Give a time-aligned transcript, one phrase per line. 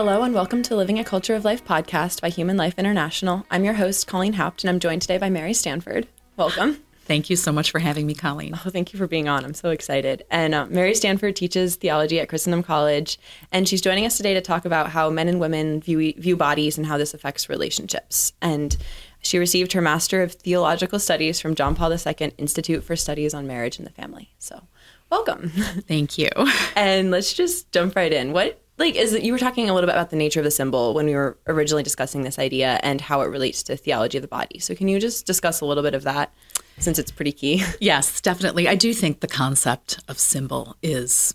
[0.00, 3.44] Hello and welcome to Living a Culture of Life podcast by Human Life International.
[3.50, 6.08] I'm your host, Colleen Haupt, and I'm joined today by Mary Stanford.
[6.38, 6.78] Welcome.
[7.04, 8.54] Thank you so much for having me, Colleen.
[8.54, 9.44] Oh, thank you for being on.
[9.44, 10.24] I'm so excited.
[10.30, 13.18] And uh, Mary Stanford teaches theology at Christendom College,
[13.52, 16.78] and she's joining us today to talk about how men and women view view bodies
[16.78, 18.32] and how this affects relationships.
[18.40, 18.78] And
[19.20, 23.46] she received her Master of Theological Studies from John Paul II Institute for Studies on
[23.46, 24.30] Marriage and the Family.
[24.38, 24.62] So,
[25.10, 25.50] welcome.
[25.88, 26.30] Thank you.
[26.74, 28.32] and let's just jump right in.
[28.32, 30.50] What like is it, you were talking a little bit about the nature of the
[30.50, 34.22] symbol when we were originally discussing this idea and how it relates to theology of
[34.22, 34.58] the body.
[34.58, 36.32] So, can you just discuss a little bit of that?
[36.80, 37.62] since it's pretty key.
[37.80, 38.66] yes, definitely.
[38.66, 41.34] I do think the concept of symbol is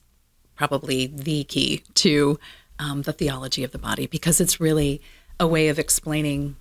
[0.55, 2.39] probably the key to
[2.79, 5.01] um, the theology of the body because it's really
[5.39, 6.55] a way of explaining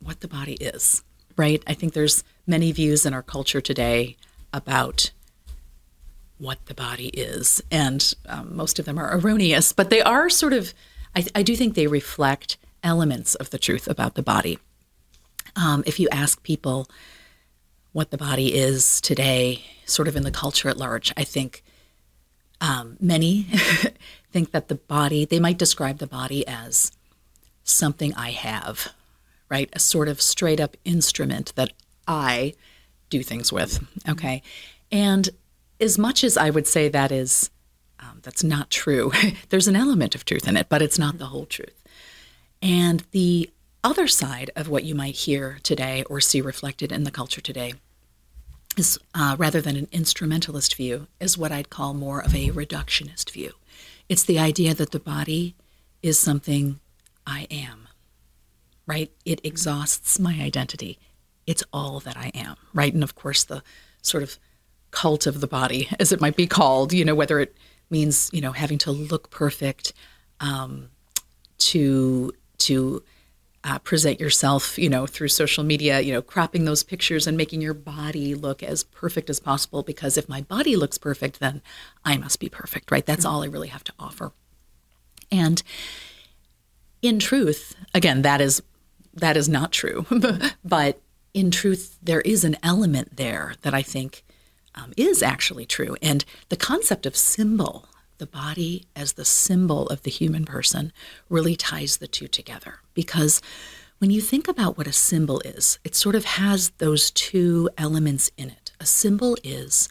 [0.00, 1.02] what the body is,
[1.36, 1.62] right?
[1.66, 4.16] I think there's many views in our culture today
[4.52, 5.10] about
[6.38, 10.52] what the body is, and um, most of them are erroneous, but they are sort
[10.52, 10.74] of,
[11.14, 14.58] I, I, do think they reflect elements of the truth about the body.
[15.56, 16.88] Um, if you ask people,
[17.96, 21.14] what the body is today, sort of in the culture at large.
[21.16, 21.64] I think
[22.60, 23.46] um, many
[24.30, 26.92] think that the body, they might describe the body as
[27.64, 28.92] something I have,
[29.48, 29.70] right?
[29.72, 31.72] A sort of straight up instrument that
[32.06, 32.52] I
[33.08, 33.82] do things with.
[34.06, 34.42] Okay.
[34.92, 35.30] And
[35.80, 37.50] as much as I would say that is,
[38.00, 39.12] um, that's not true,
[39.48, 41.82] there's an element of truth in it, but it's not the whole truth.
[42.62, 43.50] And the
[43.84, 47.74] other side of what you might hear today or see reflected in the culture today
[48.76, 53.30] is uh, rather than an instrumentalist view, is what I'd call more of a reductionist
[53.30, 53.52] view.
[54.08, 55.54] It's the idea that the body
[56.02, 56.78] is something
[57.26, 57.88] I am,
[58.86, 59.10] right?
[59.24, 60.98] It exhausts my identity.
[61.46, 62.92] It's all that I am, right?
[62.92, 63.62] And of course, the
[64.02, 64.38] sort of
[64.90, 67.56] cult of the body, as it might be called, you know, whether it
[67.90, 69.92] means, you know, having to look perfect,
[70.40, 70.88] um,
[71.58, 73.02] to, to,
[73.64, 77.60] uh, present yourself, you know, through social media, you know, cropping those pictures and making
[77.60, 79.82] your body look as perfect as possible.
[79.82, 81.62] Because if my body looks perfect, then
[82.04, 83.04] I must be perfect, right?
[83.04, 84.32] That's all I really have to offer.
[85.32, 85.62] And
[87.02, 88.62] in truth, again, that is
[89.14, 90.06] that is not true.
[90.64, 91.00] but
[91.34, 94.22] in truth, there is an element there that I think
[94.76, 95.96] um, is actually true.
[96.02, 97.88] And the concept of symbol
[98.18, 100.92] the body as the symbol of the human person
[101.28, 102.80] really ties the two together.
[102.94, 103.42] Because
[103.98, 108.30] when you think about what a symbol is, it sort of has those two elements
[108.36, 108.72] in it.
[108.80, 109.88] A symbol is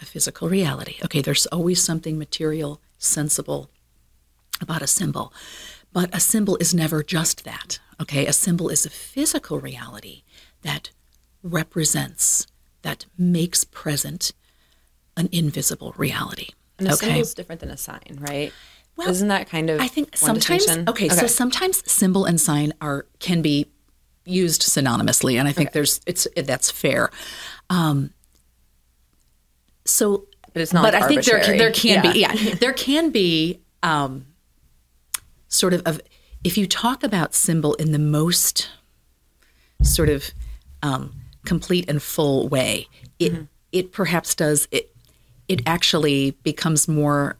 [0.00, 0.96] a physical reality.
[1.04, 3.70] Okay, there's always something material, sensible
[4.60, 5.32] about a symbol.
[5.92, 7.78] But a symbol is never just that.
[8.00, 10.22] Okay, a symbol is a physical reality
[10.62, 10.90] that
[11.42, 12.46] represents,
[12.82, 14.32] that makes present
[15.16, 16.48] an invisible reality.
[16.78, 17.06] And a okay.
[17.06, 18.52] symbol is different than a sign, right?
[18.96, 22.72] Well, isn't that kind of I think sometimes okay, okay, so sometimes symbol and sign
[22.80, 23.66] are can be
[24.24, 25.74] used synonymously, and I think okay.
[25.74, 27.10] there's it's that's fair.
[27.70, 28.10] Um,
[29.84, 30.82] so, but it's not.
[30.82, 32.12] But like I think there there can yeah.
[32.12, 34.26] be yeah there can be um,
[35.48, 36.00] sort of of
[36.44, 38.68] if you talk about symbol in the most
[39.82, 40.30] sort of
[40.82, 41.14] um,
[41.44, 43.42] complete and full way, it mm-hmm.
[43.72, 44.94] it perhaps does it
[45.48, 47.36] it actually becomes more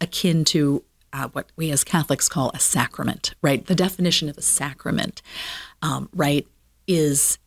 [0.00, 3.66] akin to uh, what we as Catholics call a sacrament, right?
[3.66, 5.22] The definition of a sacrament,
[5.82, 6.46] um, right,
[6.86, 7.38] is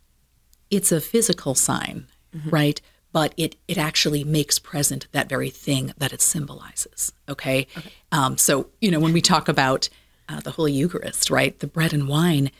[0.69, 2.49] it's a physical sign, mm-hmm.
[2.49, 2.81] right?
[3.11, 7.13] But it it actually makes present that very thing that it symbolizes.
[7.29, 7.91] Okay, okay.
[8.11, 9.87] Um, so you know when we talk about
[10.27, 12.51] uh, the Holy Eucharist, right, the bread and wine,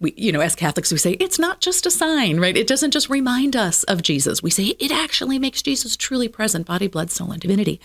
[0.00, 2.56] we, you know, as Catholics, we say it's not just a sign, right?
[2.56, 4.42] It doesn't just remind us of Jesus.
[4.42, 7.80] We say it actually makes Jesus truly present, body, blood, soul, and divinity.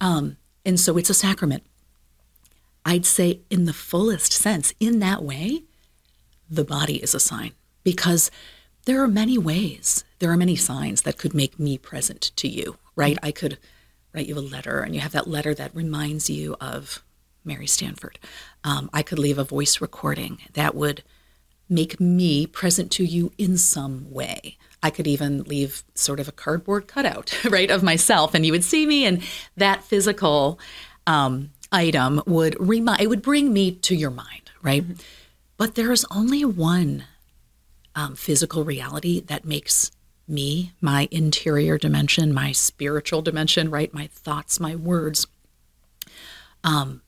[0.00, 1.64] Um, and so it's a sacrament.
[2.84, 5.62] I'd say, in the fullest sense, in that way,
[6.50, 7.52] the body is a sign
[7.84, 8.30] because
[8.84, 12.76] there are many ways, there are many signs that could make me present to you,
[12.96, 13.18] right?
[13.22, 13.58] I could
[14.12, 17.02] write you a letter and you have that letter that reminds you of
[17.44, 18.18] Mary Stanford.
[18.64, 21.02] Um, I could leave a voice recording that would
[21.72, 24.58] make me present to you in some way.
[24.82, 28.64] I could even leave sort of a cardboard cutout, right, of myself, and you would
[28.64, 29.22] see me, and
[29.56, 30.58] that physical
[31.06, 34.82] um, item would remind, it would bring me to your mind, right?
[34.82, 35.00] Mm-hmm.
[35.56, 37.04] But there is only one
[37.94, 39.90] um, physical reality that makes
[40.26, 45.26] me, my interior dimension, my spiritual dimension, right, my thoughts, my words,
[46.64, 47.02] um,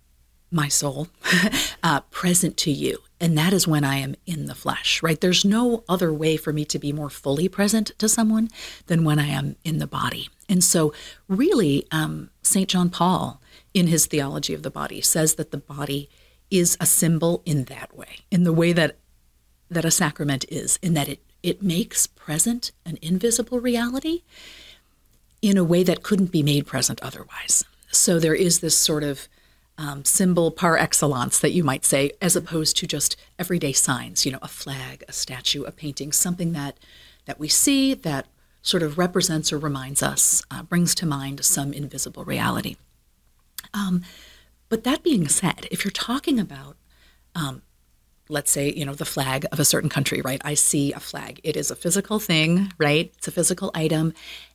[0.51, 1.09] my soul,
[1.83, 2.99] uh, present to you.
[3.21, 5.21] And that is when I am in the flesh, right?
[5.21, 8.51] There's no other way for me to be more fully present to someone
[8.87, 10.29] than when I am in the body.
[10.49, 10.93] And so,
[11.27, 12.69] really, um, St.
[12.69, 13.41] John Paul,
[13.73, 16.11] in his theology of the body, says that the body
[16.51, 18.99] is a symbol in that way, in the way that
[19.71, 24.23] that a sacrament is, in that it it makes present an invisible reality
[25.43, 27.65] in a way that couldn't be made present otherwise.
[27.91, 29.29] So there is this sort of
[29.79, 34.25] um, symbol par excellence that you might say, as opposed to just everyday signs.
[34.25, 36.79] You know, a flag, a statue, a painting, something that
[37.27, 38.27] that we see that
[38.63, 42.77] sort of represents or reminds us, uh, brings to mind some invisible reality.
[43.73, 44.03] Um,
[44.69, 46.77] but that being said, if you're talking about,
[47.35, 47.63] um,
[48.29, 50.41] let's say, you know, the flag of a certain country, right?
[50.45, 51.41] I see a flag.
[51.45, 53.13] It is a physical thing, right?
[53.19, 54.15] It's a physical item.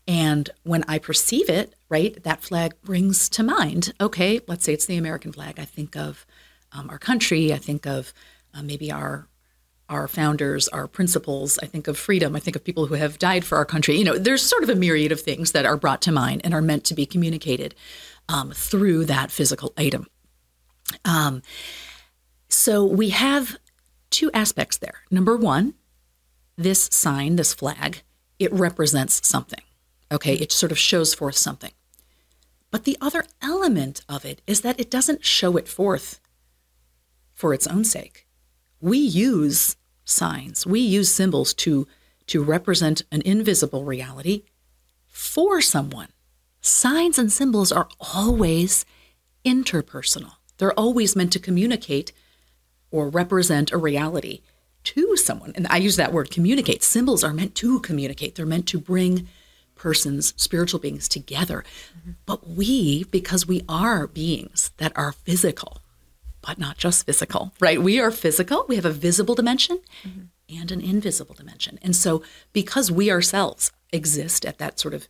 [0.09, 4.87] And when I perceive it, right, that flag brings to mind, okay, let's say it's
[4.87, 5.59] the American flag.
[5.59, 6.25] I think of
[6.71, 7.53] um, our country.
[7.53, 8.11] I think of
[8.53, 9.27] uh, maybe our
[9.87, 11.59] our founders, our principles.
[11.63, 12.35] I think of freedom.
[12.35, 13.97] I think of people who have died for our country.
[13.97, 16.53] You know, there's sort of a myriad of things that are brought to mind and
[16.53, 17.73] are meant to be communicated
[18.27, 20.07] um, through that physical item.
[21.05, 21.41] Um,
[22.49, 23.57] so we have
[24.11, 25.01] two aspects there.
[25.09, 25.73] Number one,
[26.55, 28.01] this sign, this flag,
[28.37, 29.61] it represents something.
[30.11, 31.71] Okay, it sort of shows forth something.
[32.71, 36.19] But the other element of it is that it doesn't show it forth
[37.33, 38.27] for its own sake.
[38.79, 41.87] We use signs, we use symbols to,
[42.27, 44.43] to represent an invisible reality
[45.07, 46.09] for someone.
[46.61, 48.85] Signs and symbols are always
[49.45, 52.11] interpersonal, they're always meant to communicate
[52.91, 54.41] or represent a reality
[54.83, 55.53] to someone.
[55.55, 56.81] And I use that word communicate.
[56.83, 59.27] Symbols are meant to communicate, they're meant to bring
[59.79, 61.63] persons, spiritual beings together.
[61.97, 62.11] Mm-hmm.
[62.25, 65.81] But we, because we are beings that are physical,
[66.41, 67.81] but not just physical, right?
[67.81, 70.55] We are physical, we have a visible dimension mm-hmm.
[70.55, 71.79] and an invisible dimension.
[71.81, 72.21] And so,
[72.53, 75.07] because we ourselves exist at that sort of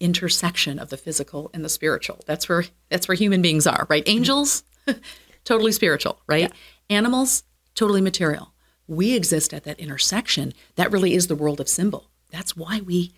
[0.00, 4.02] intersection of the physical and the spiritual, that's where that's where human beings are, right?
[4.06, 4.64] Angels,
[5.44, 6.50] totally spiritual, right?
[6.50, 6.96] Yeah.
[6.96, 7.44] Animals,
[7.74, 8.52] totally material.
[8.86, 10.52] We exist at that intersection.
[10.74, 12.10] That really is the world of symbol.
[12.30, 13.12] That's why we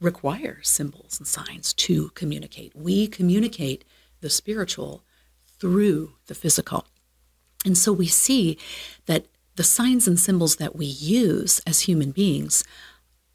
[0.00, 2.74] require symbols and signs to communicate.
[2.74, 3.84] We communicate
[4.20, 5.02] the spiritual
[5.58, 6.86] through the physical.
[7.64, 8.58] And so we see
[9.06, 12.62] that the signs and symbols that we use as human beings,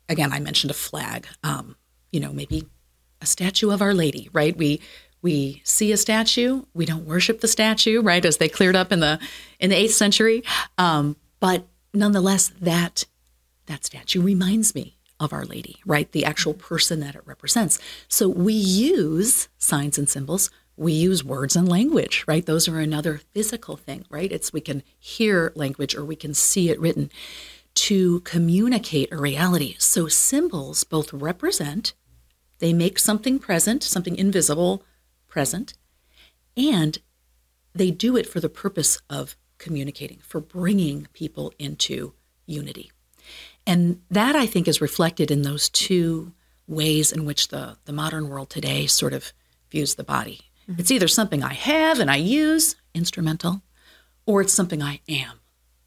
[0.08, 1.76] again, I mentioned a flag, um,
[2.12, 2.66] you know, maybe
[3.22, 4.56] a statue of Our Lady, right?
[4.56, 4.82] We
[5.22, 8.26] we see a statue, we don't worship the statue, right?
[8.26, 9.20] As they cleared up in the
[9.60, 10.44] in the eighth century,
[10.78, 13.06] um, but nonetheless, that
[13.66, 16.12] that statue reminds me of Our Lady, right?
[16.12, 16.68] The actual mm-hmm.
[16.68, 17.80] person that it represents.
[18.08, 22.46] So we use signs and symbols we use words and language, right?
[22.46, 24.32] Those are another physical thing, right?
[24.32, 27.12] It's we can hear language or we can see it written
[27.76, 29.76] to communicate a reality.
[29.78, 31.94] So symbols both represent,
[32.60, 34.84] they make something present, something invisible
[35.28, 35.74] present,
[36.56, 37.00] and
[37.74, 42.14] they do it for the purpose of communicating, for bringing people into
[42.46, 42.92] unity.
[43.66, 46.34] And that I think is reflected in those two
[46.68, 49.34] ways in which the, the modern world today sort of
[49.70, 50.80] views the body Mm-hmm.
[50.80, 53.62] It's either something I have and I use, instrumental,
[54.26, 55.40] or it's something I am.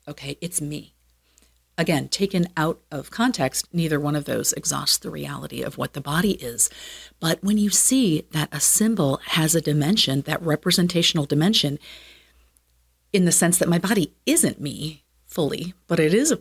[0.06, 0.94] Okay, it's me.
[1.78, 6.00] Again, taken out of context, neither one of those exhausts the reality of what the
[6.00, 6.70] body is.
[7.21, 11.78] But when you see that a symbol has a dimension, that representational dimension,
[13.12, 16.40] in the sense that my body isn't me fully, but it is a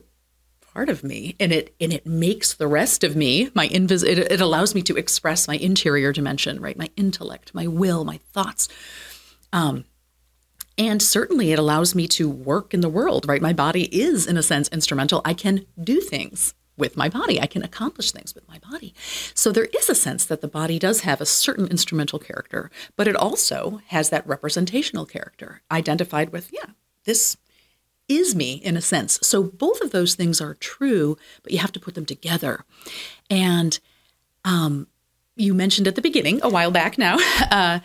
[0.76, 4.20] part of me and it and it makes the rest of me my invis it,
[4.20, 6.78] it allows me to express my interior dimension right?
[6.78, 8.68] My intellect my will my thoughts.
[9.54, 9.86] Um
[10.78, 13.42] and certainly it allows me to work in the world right?
[13.42, 15.22] My body is in a sense instrumental.
[15.24, 17.40] I can do things with my body.
[17.40, 18.94] I can accomplish things with my body.
[19.34, 23.08] So there is a sense that the body does have a certain instrumental character but
[23.08, 26.72] it also has that representational character identified with yeah
[27.06, 27.38] this
[28.08, 29.20] is me in a sense.
[29.22, 32.64] So both of those things are true, but you have to put them together.
[33.30, 33.80] And
[34.44, 34.88] um,
[35.36, 37.18] you mentioned at the beginning, a while back now,
[37.52, 37.80] uh,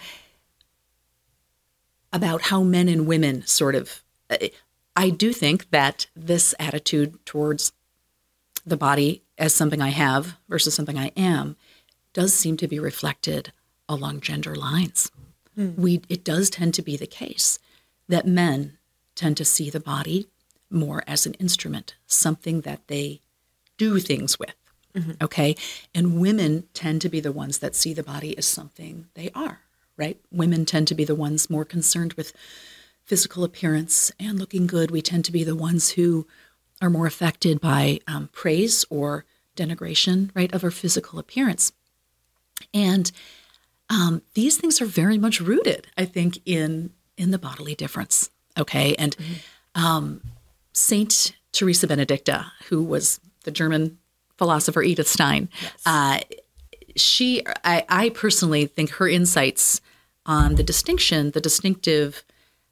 [2.13, 4.03] about how men and women sort of.
[4.97, 7.73] I do think that this attitude towards
[8.67, 11.57] the body as something I have versus something I am
[12.13, 13.53] does seem to be reflected
[13.89, 15.11] along gender lines.
[15.57, 15.77] Mm.
[15.77, 17.59] We it does tend to be the case
[18.09, 18.79] that men
[19.21, 20.29] tend to see the body
[20.71, 23.21] more as an instrument, something that they
[23.77, 24.55] do things with.
[24.95, 25.13] Mm-hmm.
[25.23, 25.55] Okay.
[25.95, 29.61] And women tend to be the ones that see the body as something they are,
[29.99, 30.19] right?
[30.33, 32.33] Women tend to be the ones more concerned with
[33.05, 34.91] physical appearance and looking good.
[34.91, 36.27] We tend to be the ones who
[36.81, 41.73] are more affected by um, praise or denigration, right, of our physical appearance.
[42.73, 43.13] And
[43.91, 48.95] um, these things are very much rooted, I think, in in the bodily difference Okay.
[48.97, 49.17] And
[49.75, 50.21] um,
[50.73, 53.99] Saint Teresa Benedicta, who was the German
[54.37, 55.49] philosopher Edith Stein,
[55.87, 56.21] uh,
[56.97, 59.81] she, I, I personally think her insights
[60.27, 62.25] on the distinction, the distinctive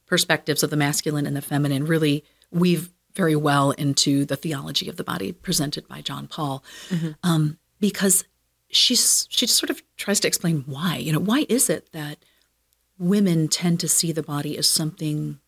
[0.07, 4.97] perspectives of the masculine and the feminine really weave very well into the theology of
[4.97, 6.63] the body presented by John Paul,
[7.23, 8.25] um, because
[8.71, 10.97] she's she sort of tries to explain why.
[10.97, 12.19] You know, why is it that
[12.99, 15.41] women tend to see the body as something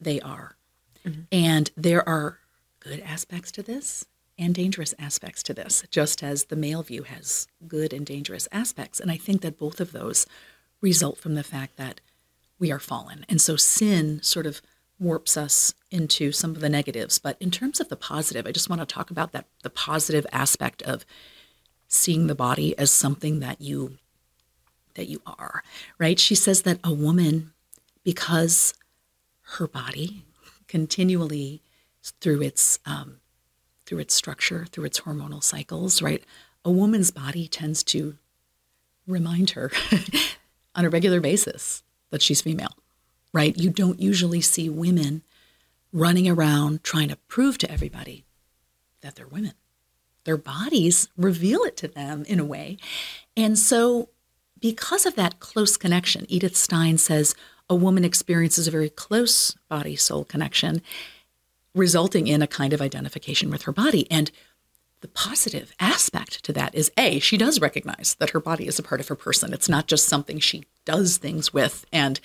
[0.00, 0.56] they are,
[1.04, 1.22] mm-hmm.
[1.32, 2.38] and there are
[2.80, 4.06] good aspects to this
[4.38, 8.98] and dangerous aspects to this, just as the male view has good and dangerous aspects.
[8.98, 10.26] And I think that both of those
[10.80, 12.00] result from the fact that
[12.58, 13.24] we are fallen.
[13.28, 14.60] And so sin sort of
[14.98, 17.18] warps us into some of the negatives.
[17.18, 20.26] But in terms of the positive, I just want to talk about that the positive
[20.32, 21.04] aspect of
[21.88, 23.98] seeing the body as something that you
[24.94, 25.62] that you are.
[25.98, 26.18] Right?
[26.18, 27.52] She says that a woman
[28.04, 28.74] because
[29.56, 30.24] her body
[30.68, 31.62] continually
[32.20, 33.18] through its um,
[33.86, 36.24] through its structure, through its hormonal cycles, right?
[36.64, 38.16] A woman's body tends to
[39.06, 39.70] remind her
[40.74, 42.74] on a regular basis that she's female,
[43.32, 43.56] right?
[43.56, 45.22] You don't usually see women
[45.92, 48.24] running around trying to prove to everybody
[49.02, 49.52] that they're women.
[50.24, 52.78] Their bodies reveal it to them in a way.
[53.36, 54.08] And so,
[54.58, 57.34] because of that close connection, Edith Stein says
[57.68, 60.82] a woman experiences a very close body soul connection
[61.74, 64.10] resulting in a kind of identification with her body.
[64.10, 64.30] And
[65.00, 68.82] the positive aspect to that is A, she does recognize that her body is a
[68.82, 69.52] part of her person.
[69.52, 71.84] It's not just something she does things with.
[71.92, 72.20] And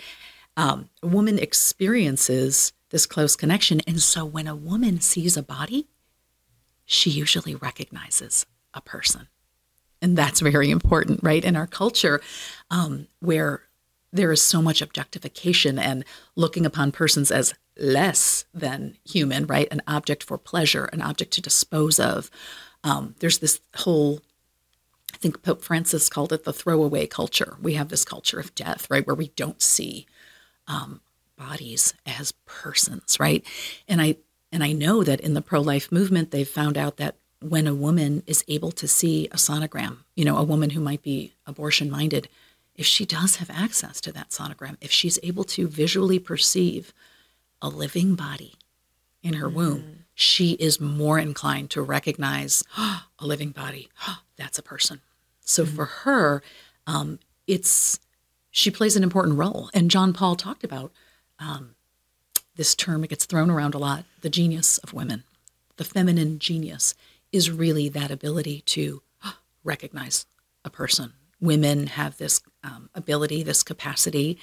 [0.55, 3.81] um, a woman experiences this close connection.
[3.87, 5.87] And so when a woman sees a body,
[6.85, 9.27] she usually recognizes a person.
[10.01, 11.43] And that's very important, right?
[11.43, 12.21] In our culture,
[12.71, 13.63] um, where
[14.11, 16.03] there is so much objectification and
[16.35, 19.67] looking upon persons as less than human, right?
[19.71, 22.29] An object for pleasure, an object to dispose of.
[22.83, 24.21] Um, there's this whole,
[25.13, 27.57] I think Pope Francis called it the throwaway culture.
[27.61, 29.05] We have this culture of death, right?
[29.05, 30.07] Where we don't see
[30.67, 31.01] um,
[31.37, 33.45] bodies as persons, right?
[33.87, 34.17] And I
[34.51, 38.23] and I know that in the pro-life movement, they've found out that when a woman
[38.25, 42.27] is able to see a sonogram, you know, a woman who might be abortion-minded,
[42.79, 46.93] if she does have access to that sonogram, if she's able to visually perceive
[47.61, 48.53] a living body
[49.21, 49.57] in her mm-hmm.
[49.57, 53.89] womb, she is more inclined to recognize oh, a living body.
[54.07, 55.01] Oh, that's a person.
[55.41, 55.75] So mm-hmm.
[55.75, 56.41] for her,
[56.87, 57.99] um, it's
[58.49, 59.69] she plays an important role.
[59.73, 60.93] And John Paul talked about
[61.37, 61.75] um,
[62.55, 63.03] this term.
[63.03, 64.05] It gets thrown around a lot.
[64.21, 65.25] The genius of women,
[65.75, 66.95] the feminine genius,
[67.33, 70.25] is really that ability to oh, recognize
[70.63, 71.11] a person.
[71.41, 74.37] Women have this um, ability, this capacity,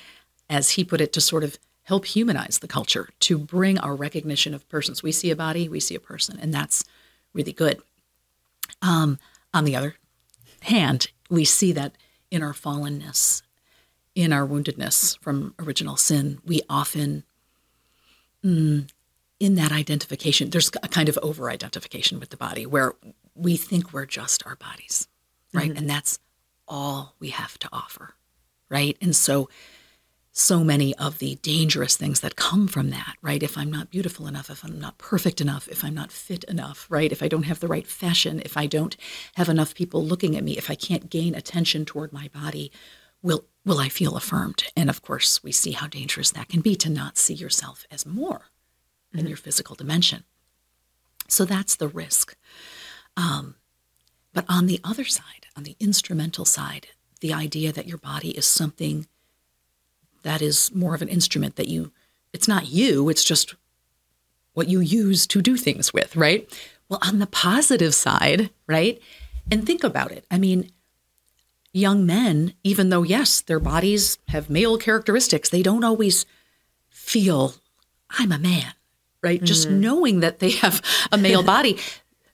[0.48, 4.54] as he put it, to sort of help humanize the culture, to bring our recognition
[4.54, 5.02] of persons.
[5.02, 6.84] We see a body, we see a person, and that's
[7.32, 7.80] really good.
[8.82, 9.18] Um,
[9.54, 9.94] on the other
[10.62, 11.92] hand, we see that
[12.30, 13.42] in our fallenness,
[14.14, 17.22] in our woundedness from original sin, we often,
[18.44, 18.88] mm,
[19.38, 22.94] in that identification, there's a kind of over identification with the body where
[23.34, 25.08] we think we're just our bodies,
[25.52, 25.68] right?
[25.68, 25.78] Mm-hmm.
[25.78, 26.18] And that's
[26.68, 28.14] all we have to offer,
[28.68, 28.96] right?
[29.00, 29.48] And so,
[30.32, 33.42] so many of the dangerous things that come from that, right?
[33.42, 36.86] If I'm not beautiful enough, if I'm not perfect enough, if I'm not fit enough,
[36.90, 37.10] right?
[37.10, 38.96] If I don't have the right fashion, if I don't
[39.36, 42.70] have enough people looking at me, if I can't gain attention toward my body,
[43.22, 44.64] will will I feel affirmed?
[44.76, 48.06] And of course, we see how dangerous that can be to not see yourself as
[48.06, 48.42] more
[49.12, 49.28] than mm-hmm.
[49.28, 50.24] your physical dimension.
[51.28, 52.36] So that's the risk.
[53.16, 53.56] Um,
[54.36, 56.88] but on the other side, on the instrumental side,
[57.22, 59.06] the idea that your body is something
[60.24, 61.90] that is more of an instrument that you,
[62.34, 63.54] it's not you, it's just
[64.52, 66.52] what you use to do things with, right?
[66.90, 69.00] Well, on the positive side, right?
[69.50, 70.26] And think about it.
[70.30, 70.70] I mean,
[71.72, 76.26] young men, even though, yes, their bodies have male characteristics, they don't always
[76.90, 77.54] feel,
[78.10, 78.74] I'm a man,
[79.22, 79.38] right?
[79.38, 79.46] Mm-hmm.
[79.46, 81.78] Just knowing that they have a male body.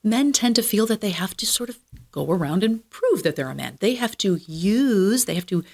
[0.04, 1.78] Men tend to feel that they have to sort of
[2.10, 3.78] go around and prove that they're a man.
[3.80, 5.64] They have to use, they have to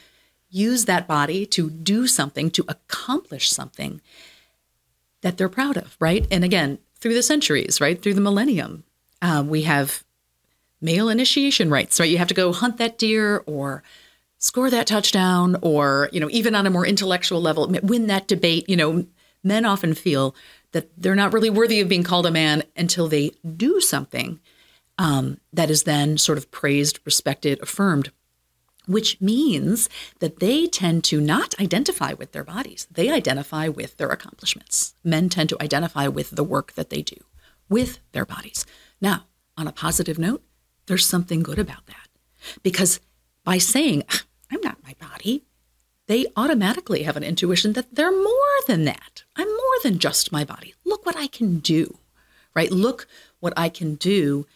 [0.51, 4.01] use that body to do something, to accomplish something
[5.23, 6.27] that they're proud of, right?
[6.31, 8.01] And again, through the centuries, right?
[8.01, 8.85] Through the millennium,
[9.23, 10.05] um, we have
[10.81, 12.11] male initiation rites, right?
[12.11, 13.83] You have to go hunt that deer or
[14.39, 18.69] score that touchdown or, you know, even on a more intellectual level, win that debate.
[18.69, 19.07] You know,
[19.43, 20.35] men often feel
[20.73, 24.41] that they're not really worthy of being called a man until they do something
[24.99, 28.11] um, that is then sort of praised, respected, affirmed
[28.89, 32.89] which means that they tend to not identify with their bodies.
[32.91, 34.95] They identify with their accomplishments.
[35.05, 37.17] Men tend to identify with the work that they do
[37.69, 38.65] with their bodies.
[38.99, 39.27] Now,
[39.59, 40.43] on a positive note,
[40.87, 42.09] there's something good about that.
[42.63, 42.99] Because
[43.45, 45.45] by saying, ah, I'm not my body,
[46.09, 48.35] they automatically have an intuition that they're more
[48.67, 49.23] than that.
[49.37, 50.75] I'm more than just my body.
[50.85, 51.99] Look what I can do,
[52.55, 52.73] right?
[52.73, 53.07] Look
[53.41, 54.47] what I can do,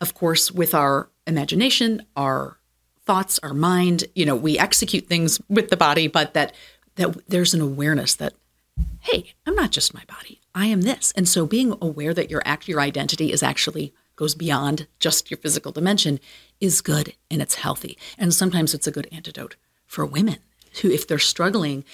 [0.00, 2.58] of course, with our imagination, our
[3.04, 4.04] thoughts, our mind.
[4.14, 6.54] You know, we execute things with the body, but that
[6.94, 8.34] that there's an awareness that,
[9.00, 10.40] hey, I'm not just my body.
[10.54, 11.12] I am this.
[11.16, 15.38] And so being aware that your act, your identity is actually goes beyond just your
[15.38, 16.18] physical dimension
[16.60, 17.96] is good and it's healthy.
[18.16, 19.54] And sometimes it's a good antidote
[19.86, 20.38] for women
[20.78, 21.84] who, if they're struggling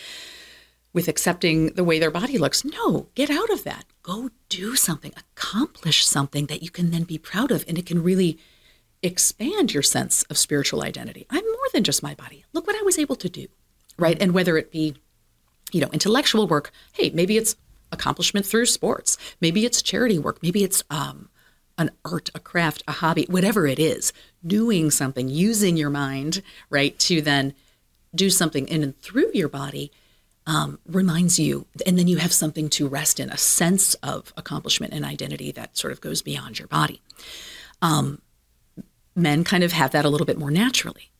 [0.92, 3.84] with accepting the way their body looks, no, get out of that.
[4.02, 7.64] Go do something, accomplish something that you can then be proud of.
[7.66, 8.38] And it can really
[9.02, 11.26] expand your sense of spiritual identity.
[11.30, 12.44] I'm more than just my body.
[12.52, 13.48] Look what I was able to do,
[13.98, 14.16] right?
[14.20, 14.94] And whether it be,
[15.72, 17.56] you know, intellectual work, hey, maybe it's
[17.92, 21.28] accomplishment through sports, maybe it's charity work, maybe it's um,
[21.76, 24.12] an art, a craft, a hobby, whatever it is,
[24.46, 27.54] doing something, using your mind, right, to then
[28.14, 29.90] do something in and through your body
[30.46, 34.92] um, reminds you, and then you have something to rest in, a sense of accomplishment
[34.92, 37.00] and identity that sort of goes beyond your body.
[37.80, 38.20] Um,
[39.14, 41.10] men kind of have that a little bit more naturally.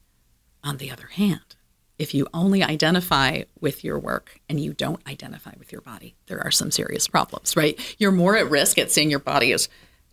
[0.63, 1.57] On the other hand,
[1.99, 6.43] if you only identify with your work and you don't identify with your body, there
[6.43, 7.79] are some serious problems, right?
[7.99, 9.69] You're more at risk at seeing your body as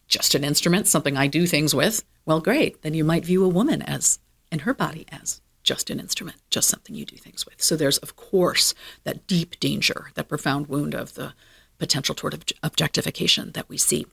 [0.08, 2.04] just an instrument, something I do things with.
[2.26, 2.82] Well, great.
[2.82, 4.20] Then you might view a woman as,
[4.52, 7.62] and her body as just an instrument, just something you do things with.
[7.62, 11.34] So there's, of course, that deep danger, that profound wound of the
[11.78, 14.06] potential toward objectification that we see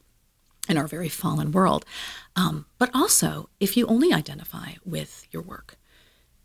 [0.68, 1.84] in our very fallen world.
[2.36, 5.76] Um, but also, if you only identify with your work,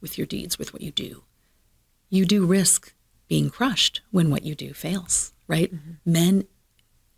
[0.02, 1.24] with your deeds, with what you do,
[2.10, 2.94] you do risk
[3.28, 5.74] being crushed when what you do fails, right?
[5.74, 5.92] Mm-hmm.
[6.06, 6.48] Men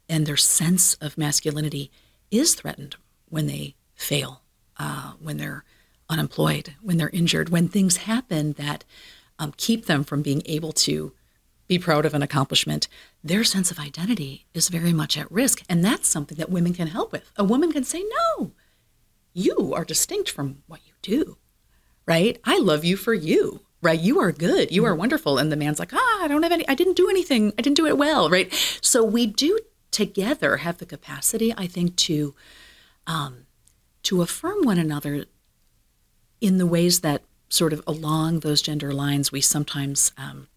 [0.07, 1.91] and their sense of masculinity
[2.31, 2.95] is threatened
[3.29, 4.41] when they fail,
[4.77, 5.63] uh, when they're
[6.09, 8.83] unemployed, when they're injured, when things happen that
[9.39, 11.13] um, keep them from being able to
[11.67, 12.87] be proud of an accomplishment,
[13.23, 15.63] their sense of identity is very much at risk.
[15.67, 17.31] And that's something that women can help with.
[17.37, 18.03] A woman can say,
[18.37, 18.51] No,
[19.33, 21.37] you are distinct from what you do,
[22.05, 22.39] right?
[22.43, 23.99] I love you for you, right?
[23.99, 24.71] You are good.
[24.71, 25.37] You are wonderful.
[25.37, 27.51] And the man's like, Ah, I don't have any, I didn't do anything.
[27.57, 28.53] I didn't do it well, right?
[28.81, 32.35] So we do together have the capacity, I think, to.
[33.07, 33.45] Um,
[34.05, 35.25] to affirm one another
[36.45, 40.47] in the ways that sort of along those gender lines we sometimes um,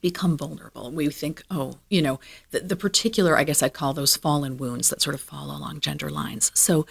[0.00, 0.90] become vulnerable.
[0.90, 2.18] We think, oh, you know,
[2.50, 5.80] the, the, particular, I guess I'd call those fallen wounds that sort of fall along
[5.80, 6.50] gender lines.
[6.54, 6.86] So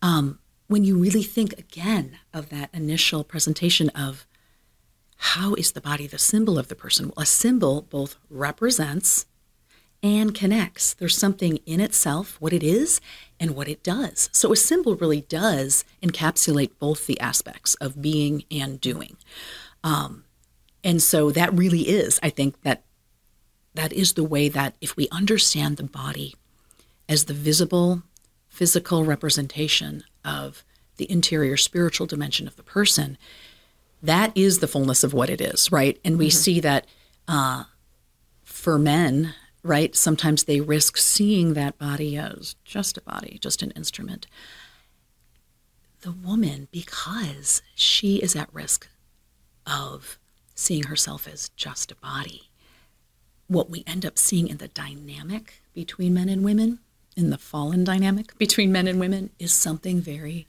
[0.00, 4.26] um, when you really think again of that initial presentation of
[5.16, 7.06] how is the body the symbol of the person?
[7.06, 9.26] Well, a symbol both represents
[10.06, 10.94] and connects.
[10.94, 13.00] There's something in itself, what it is,
[13.40, 14.30] and what it does.
[14.32, 19.16] So a symbol really does encapsulate both the aspects of being and doing.
[19.82, 20.24] Um,
[20.84, 22.84] and so that really is, I think, that
[23.74, 26.34] that is the way that if we understand the body
[27.08, 28.02] as the visible
[28.48, 30.64] physical representation of
[30.96, 33.18] the interior spiritual dimension of the person,
[34.02, 35.98] that is the fullness of what it is, right?
[36.04, 36.38] And we mm-hmm.
[36.38, 36.86] see that
[37.28, 37.64] uh,
[38.44, 39.34] for men,
[39.66, 44.26] right, sometimes they risk seeing that body as just a body, just an instrument.
[46.02, 48.88] The woman, because she is at risk
[49.66, 50.18] of
[50.54, 52.50] seeing herself as just a body.
[53.48, 56.78] What we end up seeing in the dynamic between men and women,
[57.16, 60.46] in the fallen dynamic between men and women, is something very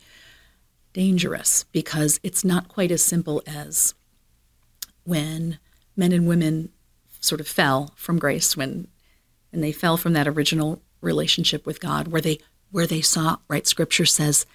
[0.94, 3.94] dangerous because it's not quite as simple as
[5.04, 5.60] when
[5.96, 6.70] men and women
[7.20, 8.88] sort of fell from grace when
[9.52, 12.40] and they fell from that original relationship with God where they
[12.72, 14.46] where they saw right scripture says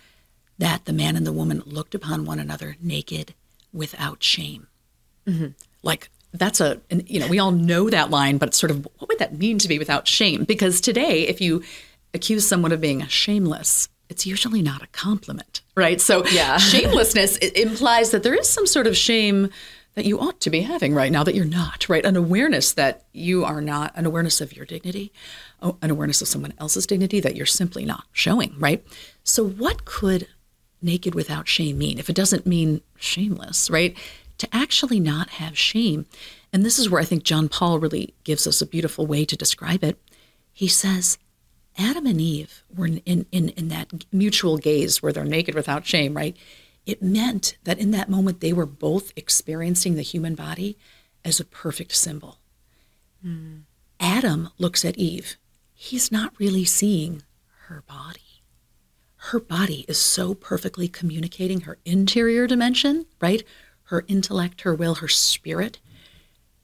[0.58, 3.34] that the man and the woman looked upon one another naked
[3.72, 4.66] without shame
[5.26, 5.48] Mm-hmm.
[5.82, 8.84] Like that's a, and, you know, we all know that line, but it's sort of
[8.98, 10.44] what would that mean to be without shame?
[10.44, 11.62] Because today, if you
[12.14, 16.00] accuse someone of being shameless, it's usually not a compliment, right?
[16.00, 16.56] So yeah.
[16.58, 19.50] shamelessness implies that there is some sort of shame
[19.94, 22.04] that you ought to be having right now that you're not, right?
[22.04, 25.12] An awareness that you are not, an awareness of your dignity,
[25.60, 28.84] oh, an awareness of someone else's dignity that you're simply not showing, right?
[29.22, 30.26] So what could
[30.80, 33.96] naked without shame mean if it doesn't mean shameless, right?
[34.42, 36.04] to actually not have shame.
[36.52, 39.36] And this is where I think John Paul really gives us a beautiful way to
[39.36, 39.96] describe it.
[40.52, 41.16] He says,
[41.78, 45.86] Adam and Eve were in, in, in, in that mutual gaze where they're naked without
[45.86, 46.36] shame, right?
[46.86, 50.76] It meant that in that moment they were both experiencing the human body
[51.24, 52.38] as a perfect symbol.
[53.24, 53.62] Mm.
[54.00, 55.36] Adam looks at Eve.
[55.72, 57.22] He's not really seeing
[57.66, 58.42] her body.
[59.16, 63.44] Her body is so perfectly communicating her interior dimension, right?
[63.84, 65.78] Her intellect, her will, her spirit,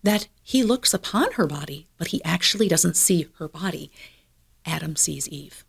[0.02, 3.92] that he looks upon her body, but he actually doesn't see her body.
[4.66, 5.64] Adam sees Eve.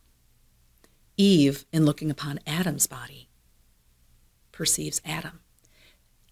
[1.15, 3.28] Eve, in looking upon Adam's body,
[4.60, 5.39] perceives Adam.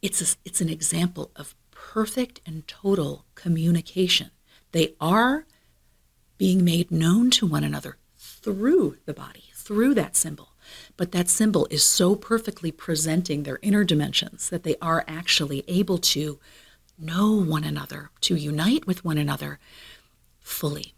[0.01, 4.31] It's, a, it's an example of perfect and total communication.
[4.73, 5.45] They are
[6.37, 10.49] being made known to one another through the body, through that symbol.
[10.97, 15.97] But that symbol is so perfectly presenting their inner dimensions that they are actually able
[15.99, 16.37] to
[16.99, 19.57] know one another, to unite with one another
[20.41, 20.93] fully.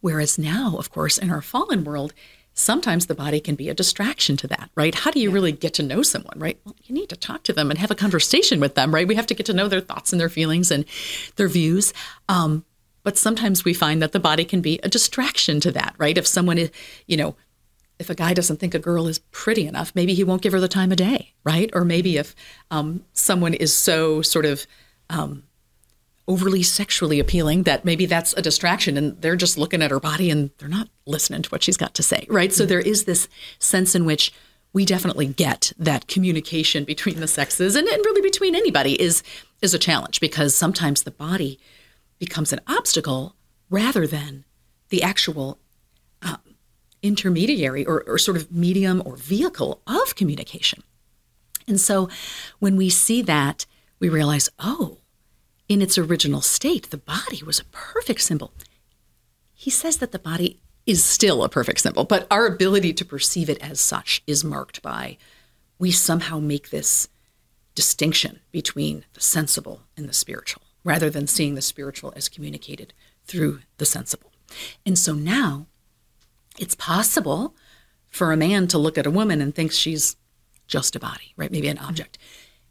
[0.00, 2.14] Whereas now, of course, in our fallen world,
[2.58, 4.94] sometimes the body can be a distraction to that, right?
[4.94, 6.58] How do you really get to know someone, right?
[6.64, 9.06] Well, you need to talk to them and have a conversation with them, right?
[9.06, 10.84] We have to get to know their thoughts and their feelings and
[11.36, 11.94] their views.
[12.28, 12.64] Um,
[13.04, 16.18] but sometimes we find that the body can be a distraction to that, right?
[16.18, 16.70] If someone is,
[17.06, 17.36] you know,
[17.98, 20.60] if a guy doesn't think a girl is pretty enough, maybe he won't give her
[20.60, 21.70] the time of day, right?
[21.72, 22.34] Or maybe if
[22.70, 24.66] um, someone is so sort of
[25.10, 25.44] um,
[26.28, 30.30] overly sexually appealing that maybe that's a distraction and they're just looking at her body
[30.30, 32.50] and they're not listening to what she's got to say, right?
[32.50, 32.56] Mm-hmm.
[32.56, 34.32] So there is this sense in which
[34.74, 39.22] we definitely get that communication between the sexes and, and really between anybody is
[39.62, 41.58] is a challenge because sometimes the body
[42.18, 43.34] becomes an obstacle
[43.70, 44.44] rather than
[44.90, 45.58] the actual
[46.22, 46.38] um,
[47.02, 50.82] intermediary or, or sort of medium or vehicle of communication.
[51.66, 52.08] And so
[52.60, 53.66] when we see that,
[53.98, 54.98] we realize, oh,
[55.68, 58.52] in its original state, the body was a perfect symbol.
[59.54, 63.50] He says that the body is still a perfect symbol, but our ability to perceive
[63.50, 65.18] it as such is marked by
[65.78, 67.08] we somehow make this
[67.74, 72.92] distinction between the sensible and the spiritual, rather than seeing the spiritual as communicated
[73.24, 74.32] through the sensible.
[74.84, 75.66] And so now
[76.58, 77.54] it's possible
[78.08, 80.16] for a man to look at a woman and think she's
[80.66, 81.52] just a body, right?
[81.52, 82.18] Maybe an object.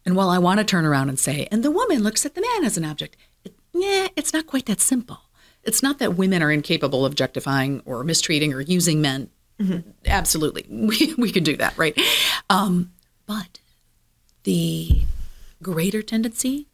[0.08, 2.40] And while I want to turn around and say, and the woman looks at the
[2.40, 5.20] man as an object, it, yeah, it's not quite that simple.
[5.64, 9.30] It's not that women are incapable of objectifying or mistreating or using men.
[9.60, 9.90] Mm-hmm.
[10.06, 12.00] Absolutely, we we can do that, right?
[12.50, 12.94] Um,
[13.26, 13.60] but
[14.44, 15.02] the
[15.62, 16.68] greater tendency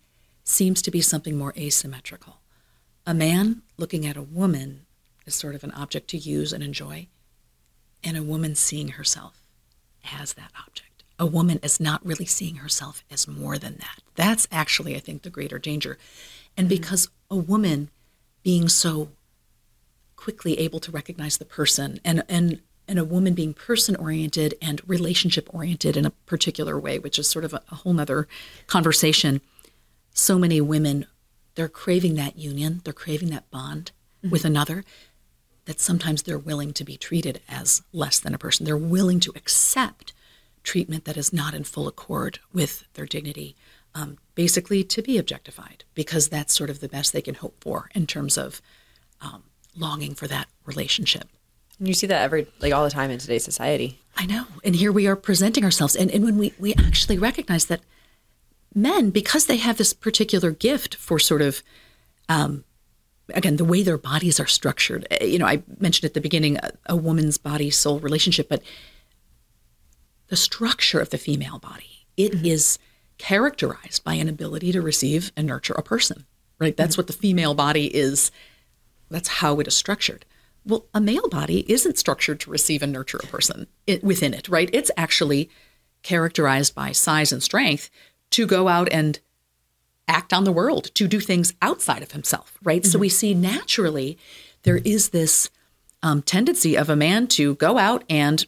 [0.44, 2.38] seems to be something more asymmetrical.
[3.08, 4.86] A man looking at a woman
[5.26, 7.08] is sort of an object to use and enjoy,
[8.04, 9.42] and a woman seeing herself
[10.20, 10.93] as that object
[11.24, 14.02] a woman is not really seeing herself as more than that.
[14.16, 15.98] That's actually, I think, the greater danger.
[16.58, 16.76] And mm-hmm.
[16.76, 17.90] because a woman
[18.44, 19.08] being so
[20.18, 22.60] quickly able to recognize the person and, and,
[22.90, 27.30] and a woman being person oriented and relationship oriented in a particular way, which is
[27.30, 28.28] sort of a, a whole nother
[28.68, 29.40] conversation.
[30.14, 31.06] So many women,
[31.56, 34.30] they're craving that union, they're craving that bond mm-hmm.
[34.30, 34.84] with another,
[35.64, 38.66] that sometimes they're willing to be treated as less than a person.
[38.66, 40.12] They're willing to accept
[40.64, 43.56] treatment that is not in full accord with their dignity,
[43.96, 47.90] um, basically to be objectified, because that's sort of the best they can hope for
[47.94, 48.62] in terms of
[49.22, 49.44] um,
[49.76, 51.30] longing for that relationship.
[51.80, 54.00] And you see that every like all the time in today's society.
[54.16, 54.46] I know.
[54.64, 55.96] And here we are presenting ourselves.
[55.96, 57.82] And, and when we, we actually recognize that
[58.76, 61.64] men, because they have this particular gift for sort of
[62.30, 62.64] um,
[63.34, 66.58] again the way their bodies are structured eh, you know i mentioned at the beginning
[66.58, 68.62] a, a woman's body soul relationship but
[70.34, 72.08] the structure of the female body.
[72.18, 72.46] It mm-hmm.
[72.48, 72.80] is
[73.20, 76.26] characterized by an ability to receive and nurture a person,
[76.58, 76.76] right?
[76.76, 77.02] That's mm-hmm.
[77.02, 78.32] what the female body is.
[79.12, 80.26] That's how it is structured.
[80.66, 84.50] Well, a male body isn't structured to receive and nurture a person it, within it,
[84.50, 84.72] right?
[84.74, 85.52] It's actually
[86.02, 87.92] characterized by size and strength
[88.32, 89.20] to go out and
[90.08, 92.82] act on the world, to do things outside of himself, right?
[92.82, 92.90] Mm-hmm.
[92.90, 94.18] So we see naturally
[94.64, 95.52] there is this
[96.02, 98.44] um, tendency of a man to go out and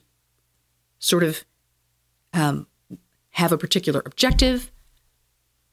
[0.98, 1.46] sort of
[2.36, 2.68] um,
[3.32, 4.72] have a particular objective,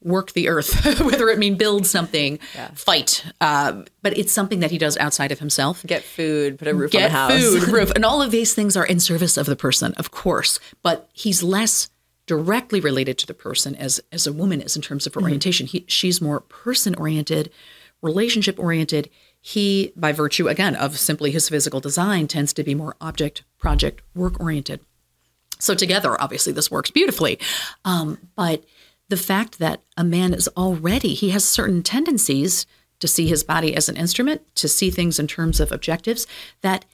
[0.03, 2.71] work the earth, whether it mean build something, yeah.
[2.75, 3.25] fight.
[3.41, 5.85] Uh, but it's something that he does outside of himself.
[5.87, 7.43] Get food, put a roof Get on the house.
[7.43, 7.93] food, roof.
[7.95, 10.59] And all of these things are in service of the person, of course.
[10.83, 11.91] But he's less
[12.27, 15.27] directly related to the person as, as a woman is in terms of her mm-hmm.
[15.27, 15.67] orientation.
[15.67, 17.51] He, she's more person oriented,
[18.01, 19.11] relationship oriented.
[19.41, 24.03] He, by virtue, again, of simply his physical design, tends to be more object, project,
[24.15, 24.81] work oriented.
[25.63, 27.39] So together, obviously, this works beautifully.
[27.85, 28.65] Um, but
[29.09, 32.67] the fact that a man is already, he has certain tendencies
[32.99, 36.27] to see his body as an instrument, to see things in terms of objectives,
[36.63, 36.85] that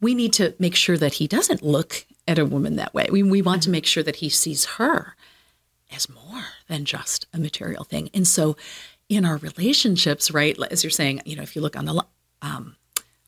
[0.00, 3.06] we need to make sure that he doesn't look at a woman that way.
[3.10, 5.16] We, we want to make sure that he sees her
[5.90, 8.10] as more than just a material thing.
[8.12, 8.58] And so
[9.08, 12.04] in our relationships, right, as you're saying, you know, if you look on the
[12.42, 12.76] um,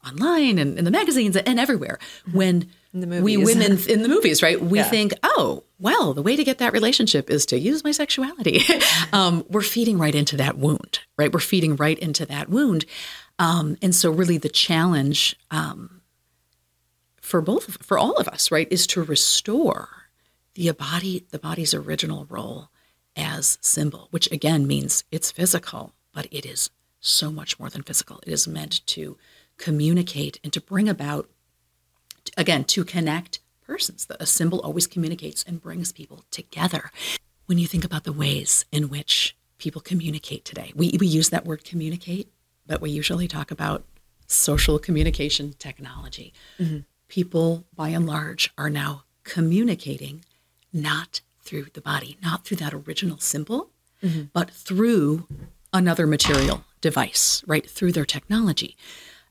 [0.06, 1.98] online and in the magazines and everywhere,
[2.32, 4.84] when we women in the movies, right, we yeah.
[4.84, 8.62] think, oh, well, the way to get that relationship is to use my sexuality.
[9.12, 11.32] um, we're feeding right into that wound, right?
[11.32, 12.84] We're feeding right into that wound.
[13.38, 16.00] Um, and so, really, the challenge um,
[17.20, 19.88] for both, for all of us, right, is to restore
[20.54, 22.70] the body, the body's original role
[23.16, 28.20] as symbol, which again means it's physical, but it is so much more than physical.
[28.26, 29.16] It is meant to
[29.56, 31.28] communicate and to bring about,
[32.40, 34.06] again, to connect persons.
[34.18, 36.90] A symbol always communicates and brings people together.
[37.46, 41.44] When you think about the ways in which people communicate today, we, we use that
[41.44, 42.32] word communicate,
[42.66, 43.84] but we usually talk about
[44.26, 46.32] social communication technology.
[46.58, 46.78] Mm-hmm.
[47.08, 50.24] People, by and large, are now communicating
[50.72, 53.70] not through the body, not through that original symbol,
[54.02, 54.24] mm-hmm.
[54.32, 55.26] but through
[55.72, 57.68] another material device, right?
[57.68, 58.76] Through their technology.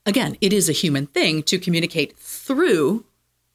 [0.06, 3.04] Again, it is a human thing to communicate through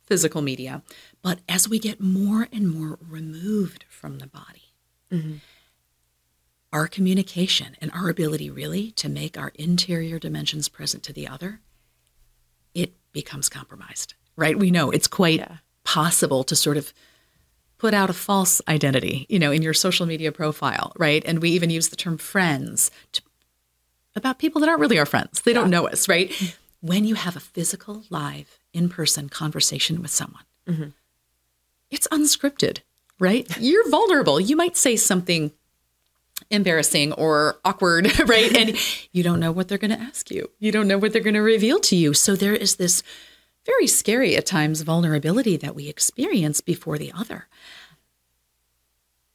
[0.06, 0.84] physical media,
[1.22, 4.74] but as we get more and more removed from the body,
[5.12, 5.38] mm-hmm.
[6.72, 11.62] our communication and our ability really to make our interior dimensions present to the other,
[12.76, 14.60] it becomes compromised, right?
[14.60, 15.58] We know it's quite yeah.
[15.84, 16.94] possible to sort of
[17.78, 21.24] put out a false identity, you know, in your social media profile, right?
[21.26, 23.22] And we even use the term friends to,
[24.16, 25.42] about people that aren't really our friends.
[25.42, 26.32] They don't know us, right?
[26.82, 30.90] When you have a physical, live, in person conversation with someone, mm-hmm.
[31.90, 32.80] it's unscripted,
[33.20, 33.48] right?
[33.60, 34.40] You're vulnerable.
[34.40, 35.52] You might say something
[36.50, 38.56] embarrassing or awkward, right?
[38.56, 38.78] and
[39.12, 40.50] you don't know what they're going to ask you.
[40.60, 42.14] You don't know what they're going to reveal to you.
[42.14, 43.04] So there is this
[43.66, 47.48] very scary at times vulnerability that we experience before the other.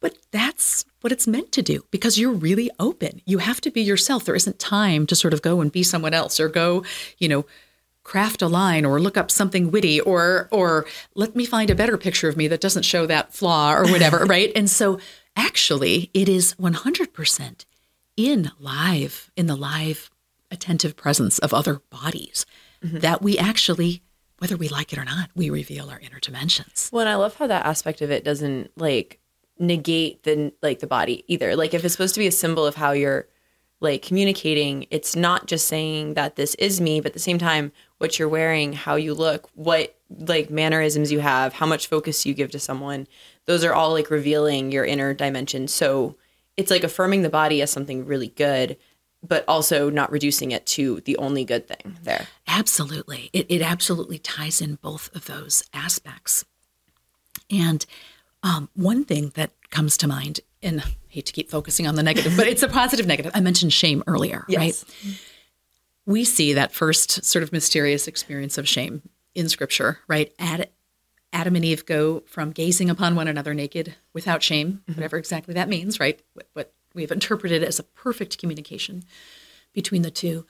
[0.00, 3.20] But that's what it's meant to do because you're really open.
[3.24, 4.24] You have to be yourself.
[4.24, 6.84] There isn't time to sort of go and be someone else or go,
[7.18, 7.46] you know,
[8.02, 11.96] craft a line or look up something witty or or let me find a better
[11.96, 14.52] picture of me that doesn't show that flaw or whatever, right?
[14.56, 14.98] And so
[15.36, 17.64] actually it is 100%
[18.16, 20.10] in live in the live
[20.50, 22.46] attentive presence of other bodies
[22.82, 22.98] mm-hmm.
[22.98, 24.02] that we actually
[24.38, 26.88] whether we like it or not, we reveal our inner dimensions.
[26.90, 29.19] Well, and I love how that aspect of it doesn't like
[29.60, 31.54] negate the like the body either.
[31.54, 33.26] Like if it's supposed to be a symbol of how you're
[33.80, 37.72] like communicating, it's not just saying that this is me, but at the same time,
[37.98, 42.34] what you're wearing, how you look, what like mannerisms you have, how much focus you
[42.34, 43.06] give to someone,
[43.46, 45.68] those are all like revealing your inner dimension.
[45.68, 46.16] So
[46.56, 48.76] it's like affirming the body as something really good
[49.22, 52.26] but also not reducing it to the only good thing there.
[52.46, 53.30] Absolutely.
[53.32, 56.44] It, it absolutely ties in both of those aspects.
[57.50, 57.84] And
[58.42, 62.03] um, one thing that comes to mind, and I hate to keep focusing on the
[62.03, 63.33] negative, but it's a positive negative.
[63.35, 64.59] I mentioned shame earlier, yes.
[64.59, 65.20] right?
[66.07, 69.03] We see that first sort of mysterious experience of shame
[69.35, 70.33] in scripture, right?
[70.38, 70.70] Ad,
[71.33, 74.94] Adam and Eve go from gazing upon one another naked without shame, mm-hmm.
[74.94, 76.20] whatever exactly that means, right?
[76.35, 79.05] What, what we've interpreted as a perfect communication
[79.72, 80.46] between the two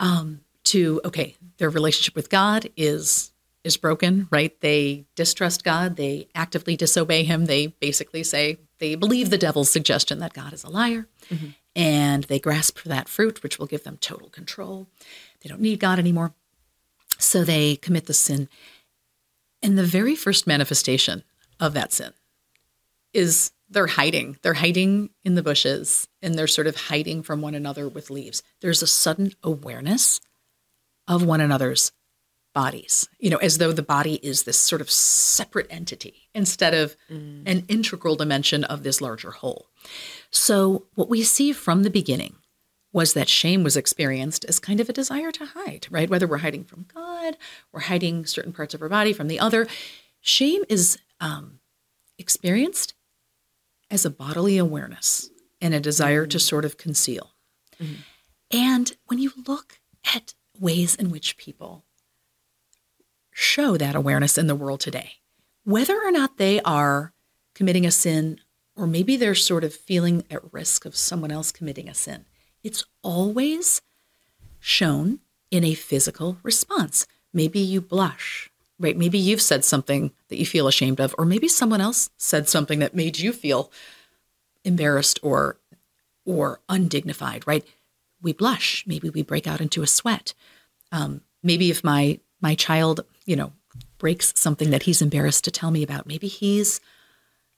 [0.00, 3.32] um, to okay their relationship with god is
[3.68, 4.60] is broken right?
[4.60, 5.96] They distrust god.
[5.96, 7.46] They actively disobey him.
[7.46, 11.06] They basically say they believe the devil's suggestion that god is a liar.
[11.30, 11.48] Mm-hmm.
[11.76, 14.88] and they grasp for that fruit which will give them total control.
[15.40, 16.32] They don't need god anymore.
[17.18, 18.48] So they commit the sin.
[19.62, 21.22] And the very first manifestation
[21.60, 22.12] of that sin
[23.12, 24.38] is they're hiding.
[24.42, 28.42] They're hiding in the bushes and they're sort of hiding from one another with leaves.
[28.60, 30.20] There's a sudden awareness
[31.06, 31.92] of one another's
[32.58, 36.96] bodies, you know, as though the body is this sort of separate entity instead of
[37.08, 37.40] mm.
[37.46, 39.68] an integral dimension of this larger whole.
[40.32, 42.34] So, what we see from the beginning
[42.92, 46.10] was that shame was experienced as kind of a desire to hide, right?
[46.10, 47.36] Whether we're hiding from God,
[47.70, 49.68] we're hiding certain parts of our body from the other.
[50.20, 51.60] Shame is um,
[52.18, 52.92] experienced
[53.88, 56.30] as a bodily awareness and a desire mm-hmm.
[56.30, 57.34] to sort of conceal.
[57.80, 58.00] Mm-hmm.
[58.50, 59.78] And when you look
[60.12, 61.84] at ways in which people
[63.38, 65.12] show that awareness in the world today,
[65.62, 67.12] whether or not they are
[67.54, 68.40] committing a sin
[68.74, 72.24] or maybe they're sort of feeling at risk of someone else committing a sin,
[72.64, 73.80] it's always
[74.58, 75.20] shown
[75.52, 77.06] in a physical response.
[77.32, 78.96] Maybe you blush, right?
[78.96, 82.80] Maybe you've said something that you feel ashamed of, or maybe someone else said something
[82.80, 83.70] that made you feel
[84.64, 85.58] embarrassed or
[86.24, 87.64] or undignified, right?
[88.20, 88.84] We blush.
[88.86, 90.34] Maybe we break out into a sweat.
[90.90, 93.52] Um, maybe if my my child, you know,
[93.98, 96.06] breaks something that he's embarrassed to tell me about.
[96.06, 96.80] Maybe he's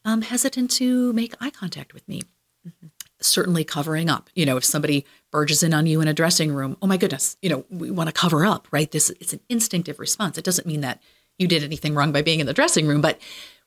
[0.04, 2.22] um, hesitant to make eye contact with me.
[2.66, 2.88] Mm-hmm.
[3.20, 4.30] Certainly covering up.
[4.35, 7.37] You know, if somebody burges in on you in a dressing room, oh my goodness,
[7.40, 8.90] you know, we want to cover up, right?
[8.90, 10.37] This it's an instinctive response.
[10.37, 11.00] It doesn't mean that
[11.38, 13.20] you did anything wrong by being in the dressing room, but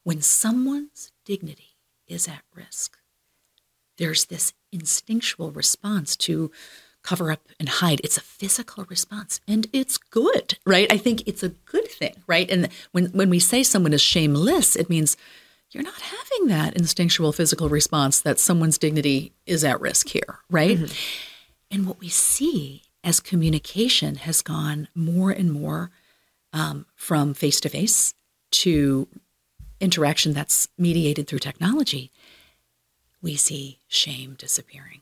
[0.04, 2.98] when someone's dignity is at risk,
[3.98, 6.52] there's this instinctual response to
[7.04, 8.02] cover up and hide.
[8.04, 10.92] It's a physical response and it's good, right?
[10.92, 12.50] I think it's a good thing, right?
[12.50, 15.18] And when, when we say someone is shameless, it means
[15.72, 20.78] you're not having that instinctual physical response that someone's dignity is at risk here, right?
[20.78, 20.94] Mm-hmm.
[21.72, 25.92] And what we see as communication has gone more and more
[26.54, 28.14] um, from face to face
[28.52, 29.08] to
[29.82, 32.12] interaction that's mediated through technology,
[33.22, 35.02] we see shame disappearing.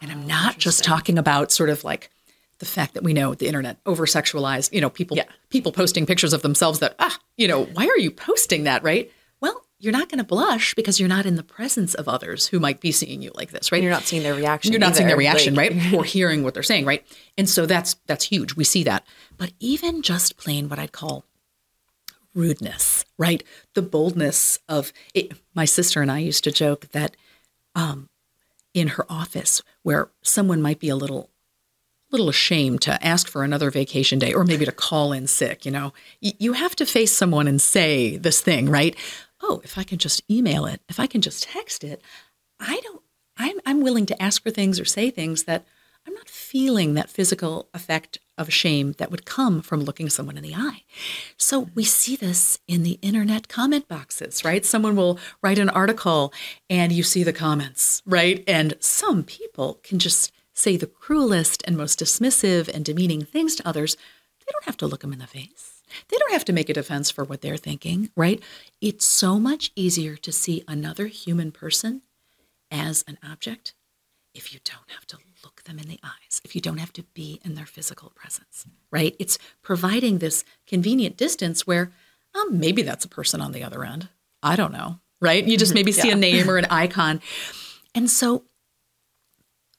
[0.00, 2.10] And I'm not just talking about sort of like
[2.58, 5.24] the fact that we know the internet over sexualized, you know, people yeah.
[5.48, 9.10] people posting pictures of themselves that ah, you know, why are you posting that, right?
[9.40, 12.60] Well, you're not going to blush because you're not in the presence of others who
[12.60, 13.78] might be seeing you like this, right?
[13.78, 14.72] And you're not seeing their reaction.
[14.72, 14.96] You're not either.
[14.96, 15.94] seeing their reaction, like, right?
[15.94, 17.04] or hearing what they're saying, right?
[17.38, 18.54] And so that's that's huge.
[18.54, 19.06] We see that.
[19.38, 21.24] But even just plain what I'd call
[22.34, 23.42] rudeness, right?
[23.74, 25.32] The boldness of it.
[25.54, 27.16] My sister and I used to joke that
[27.74, 28.08] um,
[28.74, 31.30] in her office where someone might be a little
[32.10, 35.70] little ashamed to ask for another vacation day or maybe to call in sick you
[35.70, 35.92] know?
[36.22, 38.96] Y- you have to face someone and say this thing right?
[39.42, 42.02] Oh if i can just email it if i can just text it
[42.58, 43.02] i don't
[43.38, 45.64] i'm, I'm willing to ask for things or say things that
[46.06, 50.42] i'm not feeling that physical effect of shame that would come from looking someone in
[50.42, 50.82] the eye.
[51.36, 54.64] So we see this in the internet comment boxes, right?
[54.64, 56.32] Someone will write an article
[56.68, 58.42] and you see the comments, right?
[58.48, 63.68] And some people can just say the cruelest and most dismissive and demeaning things to
[63.68, 63.96] others.
[64.40, 65.82] They don't have to look them in the face.
[66.08, 68.42] They don't have to make a defense for what they're thinking, right?
[68.80, 72.02] It's so much easier to see another human person
[72.70, 73.74] as an object
[74.34, 75.18] if you don't have to
[75.60, 78.66] look them in the eyes, if you don't have to be in their physical presence,
[78.90, 79.14] right?
[79.18, 81.92] It's providing this convenient distance where
[82.34, 84.08] um, maybe that's a person on the other end.
[84.42, 85.44] I don't know, right?
[85.44, 87.20] You just maybe see a name or an icon.
[87.94, 88.44] And so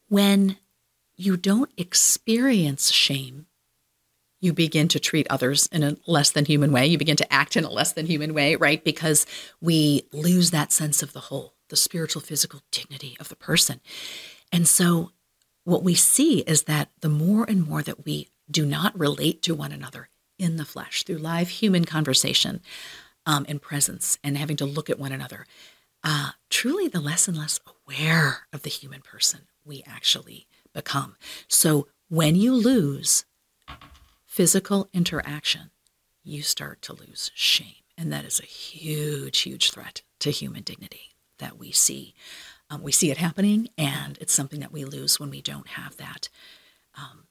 [0.07, 0.57] when
[1.15, 3.47] you don't experience shame,
[4.39, 6.85] you begin to treat others in a less than human way.
[6.85, 8.83] You begin to act in a less than human way, right?
[8.83, 9.25] Because
[9.61, 13.81] we lose that sense of the whole, the spiritual, physical dignity of the person.
[14.51, 15.11] And so
[15.63, 19.55] what we see is that the more and more that we do not relate to
[19.55, 22.61] one another in the flesh through live human conversation
[23.25, 25.45] um, and presence and having to look at one another,
[26.03, 31.15] uh, truly the less and less aware of the human person we actually become.
[31.47, 33.25] So when you lose
[34.25, 35.69] physical interaction,
[36.23, 37.75] you start to lose shame.
[37.97, 42.15] And that is a huge, huge threat to human dignity that we see
[42.71, 45.97] um, we see it happening, and it's something that we lose when we don't have
[45.97, 46.29] that
[46.95, 47.27] um,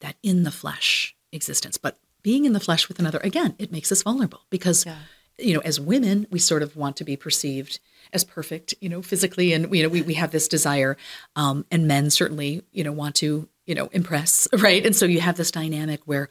[0.00, 1.78] that in the flesh existence.
[1.78, 4.96] But being in the flesh with another, again, it makes us vulnerable because yeah.
[5.38, 7.78] you know, as women, we sort of want to be perceived
[8.12, 10.96] as perfect, you know, physically, and you know, we we have this desire,
[11.36, 14.84] um, and men certainly, you know, want to you know impress, right?
[14.84, 16.28] And so you have this dynamic where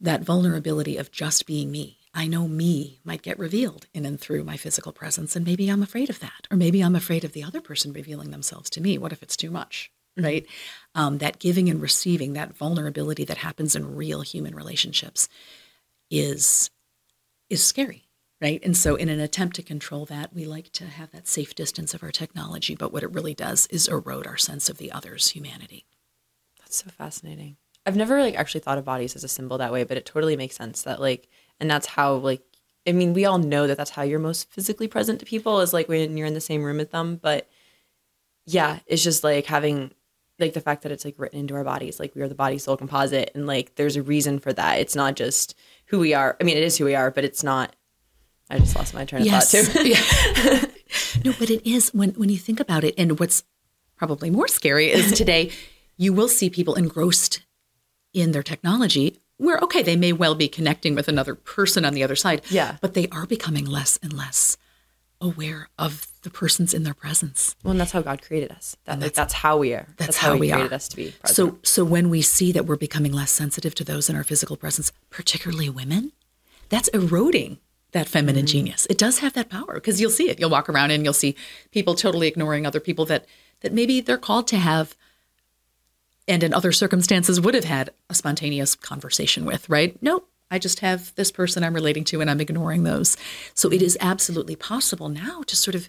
[0.00, 4.42] that vulnerability of just being me I know me might get revealed in and through
[4.42, 5.36] my physical presence.
[5.36, 6.48] And maybe I'm afraid of that.
[6.50, 8.96] Or maybe I'm afraid of the other person revealing themselves to me.
[8.96, 9.92] What if it's too much?
[10.18, 10.24] Mm-hmm.
[10.24, 10.46] Right?
[10.94, 15.28] Um, that giving and receiving, that vulnerability that happens in real human relationships
[16.10, 16.70] is
[17.50, 18.04] is scary.
[18.40, 18.60] Right.
[18.64, 21.94] And so in an attempt to control that, we like to have that safe distance
[21.94, 22.74] of our technology.
[22.74, 25.84] But what it really does is erode our sense of the other's humanity.
[26.58, 27.56] That's so fascinating.
[27.86, 30.36] I've never like actually thought of bodies as a symbol that way, but it totally
[30.36, 31.28] makes sense that like
[31.60, 32.42] and that's how like
[32.86, 35.72] I mean, we all know that that's how you're most physically present to people is
[35.72, 37.16] like when you're in the same room with them.
[37.20, 37.48] But
[38.44, 39.90] yeah, it's just like having
[40.38, 42.58] like the fact that it's like written into our bodies, like we are the body
[42.58, 44.78] soul composite, and like there's a reason for that.
[44.78, 45.56] It's not just
[45.86, 46.36] who we are.
[46.40, 47.74] I mean, it is who we are, but it's not.
[48.48, 49.50] I just lost my train of yes.
[49.50, 49.88] thought too.
[49.88, 50.64] yeah.
[51.24, 53.42] no, but it is when when you think about it, and what's
[53.96, 55.50] probably more scary is today,
[55.96, 57.40] you will see people engrossed
[58.12, 62.02] in their technology where okay they may well be connecting with another person on the
[62.02, 64.56] other side yeah but they are becoming less and less
[65.20, 69.00] aware of the persons in their presence well and that's how god created us that,
[69.00, 70.74] that's, that's how we are that's, that's how, how, we created are.
[70.74, 71.36] us to be present.
[71.36, 74.56] so so when we see that we're becoming less sensitive to those in our physical
[74.56, 76.12] presence particularly women
[76.68, 77.58] that's eroding
[77.92, 78.46] that feminine mm-hmm.
[78.46, 81.14] genius it does have that power because you'll see it you'll walk around and you'll
[81.14, 81.34] see
[81.70, 83.24] people totally ignoring other people that
[83.60, 84.94] that maybe they're called to have
[86.28, 90.00] and in other circumstances would have had a spontaneous conversation with, right?
[90.02, 93.16] No, I just have this person I'm relating to and I'm ignoring those.
[93.54, 95.88] So it is absolutely possible now to sort of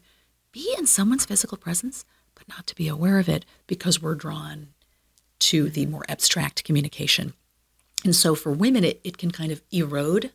[0.52, 4.70] be in someone's physical presence, but not to be aware of it because we're drawn
[5.40, 7.34] to the more abstract communication.
[8.04, 10.32] And so for women, it, it can kind of erode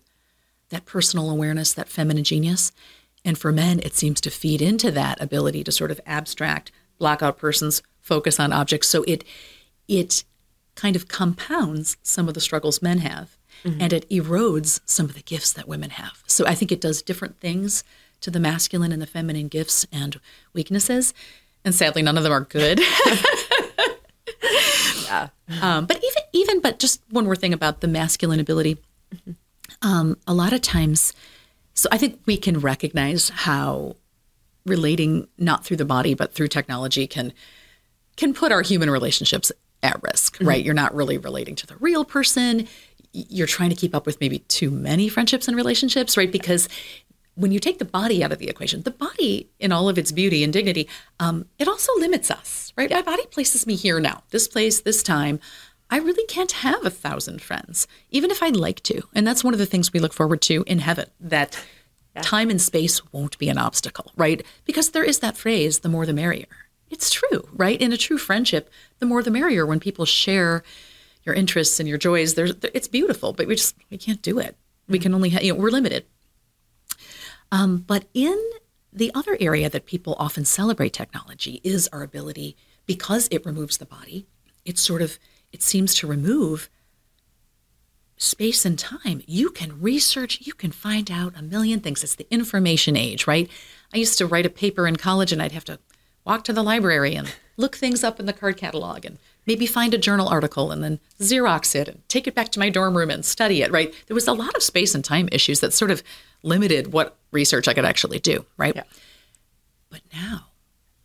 [0.68, 2.72] that personal awareness, that feminine genius.
[3.24, 7.22] And for men, it seems to feed into that ability to sort of abstract, block
[7.22, 8.88] out persons, focus on objects.
[8.88, 9.24] So it
[9.92, 10.24] it
[10.74, 13.80] kind of compounds some of the struggles men have mm-hmm.
[13.80, 16.22] and it erodes some of the gifts that women have.
[16.26, 17.84] So I think it does different things
[18.22, 20.18] to the masculine and the feminine gifts and
[20.54, 21.12] weaknesses.
[21.64, 22.80] And sadly, none of them are good.
[25.04, 25.28] yeah.
[25.60, 28.78] Um, but even even but just one more thing about the masculine ability.
[29.14, 29.32] Mm-hmm.
[29.86, 31.12] Um, a lot of times,
[31.74, 33.96] so I think we can recognize how
[34.64, 37.34] relating not through the body but through technology can
[38.16, 40.48] can put our human relationships at risk, mm-hmm.
[40.48, 40.64] right?
[40.64, 42.68] You're not really relating to the real person.
[43.12, 46.30] You're trying to keep up with maybe too many friendships and relationships, right?
[46.30, 46.68] Because
[47.34, 50.12] when you take the body out of the equation, the body, in all of its
[50.12, 52.90] beauty and dignity, um, it also limits us, right?
[52.90, 52.96] Yeah.
[52.96, 55.40] My body places me here now, this place, this time.
[55.90, 59.02] I really can't have a thousand friends, even if I'd like to.
[59.14, 61.62] And that's one of the things we look forward to in heaven that
[62.16, 62.22] yeah.
[62.22, 64.42] time and space won't be an obstacle, right?
[64.64, 66.46] Because there is that phrase, the more the merrier.
[66.92, 67.80] It's true, right?
[67.80, 70.62] In a true friendship, the more the merrier when people share
[71.24, 72.34] your interests and your joys.
[72.34, 74.56] There's, it's beautiful, but we just we can't do it.
[74.88, 76.04] We can only, ha- you know, we're limited.
[77.50, 78.38] Um, but in
[78.92, 83.86] the other area that people often celebrate technology is our ability, because it removes the
[83.86, 84.26] body,
[84.66, 85.18] it sort of
[85.50, 86.68] it seems to remove
[88.18, 89.22] space and time.
[89.26, 92.04] You can research, you can find out a million things.
[92.04, 93.48] It's the information age, right?
[93.94, 95.78] I used to write a paper in college and I'd have to
[96.24, 99.92] walk to the library and look things up in the card catalog and maybe find
[99.92, 103.10] a journal article and then Xerox it and take it back to my dorm room
[103.10, 103.92] and study it, right?
[104.06, 106.02] There was a lot of space and time issues that sort of
[106.42, 108.74] limited what research I could actually do, right?
[108.74, 108.84] Yeah.
[109.90, 110.46] But now,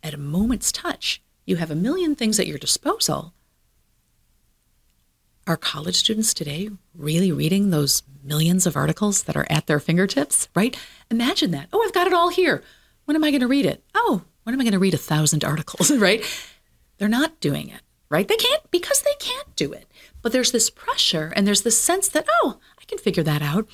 [0.02, 3.34] at a moment's touch, you have a million things at your disposal
[5.46, 10.48] are college students today really reading those millions of articles that are at their fingertips,
[10.54, 10.76] right?
[11.10, 11.68] Imagine that.
[11.72, 12.62] Oh, I've got it all here.
[13.06, 13.82] When am I going to read it?
[13.94, 16.24] Oh, when am I going to read a thousand articles, right?
[16.96, 18.26] They're not doing it, right?
[18.26, 19.86] They can't because they can't do it.
[20.22, 23.68] But there's this pressure and there's this sense that, oh, I can figure that out.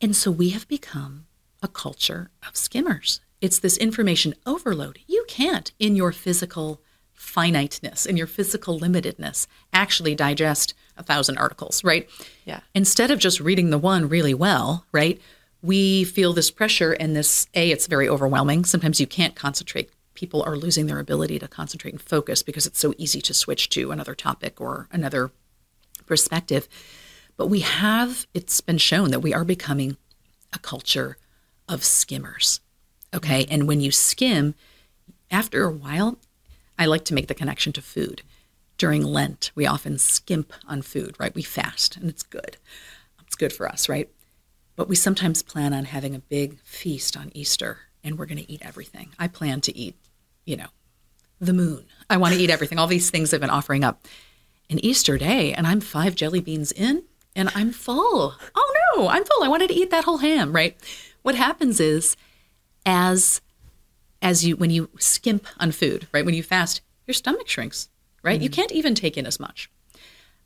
[0.00, 1.26] And so we have become
[1.62, 3.20] a culture of skimmers.
[3.42, 5.00] It's this information overload.
[5.06, 6.80] You can't, in your physical
[7.12, 12.08] finiteness in your physical limitedness actually digest a thousand articles, right?
[12.44, 12.60] Yeah.
[12.74, 15.20] Instead of just reading the one really well, right?
[15.64, 18.66] We feel this pressure and this, A, it's very overwhelming.
[18.66, 19.90] Sometimes you can't concentrate.
[20.12, 23.70] People are losing their ability to concentrate and focus because it's so easy to switch
[23.70, 25.30] to another topic or another
[26.04, 26.68] perspective.
[27.38, 29.96] But we have, it's been shown that we are becoming
[30.52, 31.16] a culture
[31.66, 32.60] of skimmers.
[33.14, 33.46] Okay.
[33.48, 34.54] And when you skim,
[35.30, 36.18] after a while,
[36.78, 38.20] I like to make the connection to food.
[38.76, 41.34] During Lent, we often skimp on food, right?
[41.34, 42.58] We fast, and it's good.
[43.22, 44.10] It's good for us, right?
[44.76, 48.50] But we sometimes plan on having a big feast on Easter, and we're going to
[48.50, 49.10] eat everything.
[49.18, 49.96] I plan to eat,
[50.44, 50.68] you know,
[51.40, 51.84] the moon.
[52.10, 54.06] I want to eat everything, all these things I've been offering up.
[54.68, 57.04] And Easter Day, and I'm five jelly beans in,
[57.36, 58.34] and I'm full.
[58.54, 59.44] Oh no, I'm full.
[59.44, 60.76] I wanted to eat that whole ham, right?
[61.22, 62.16] What happens is,
[62.86, 63.40] as
[64.22, 66.24] as you when you skimp on food, right?
[66.24, 67.88] When you fast, your stomach shrinks,
[68.22, 68.36] right?
[68.36, 68.42] Mm-hmm.
[68.42, 69.70] You can't even take in as much.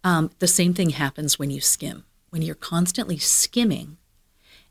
[0.05, 2.05] Um, the same thing happens when you skim.
[2.31, 3.97] When you're constantly skimming,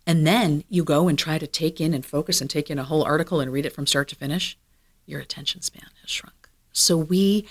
[0.08, 2.86] and then you go and try to take in and focus and take in a
[2.86, 4.58] whole article and read it from start to finish,
[5.06, 6.48] your attention span has shrunk.
[6.72, 7.46] So we,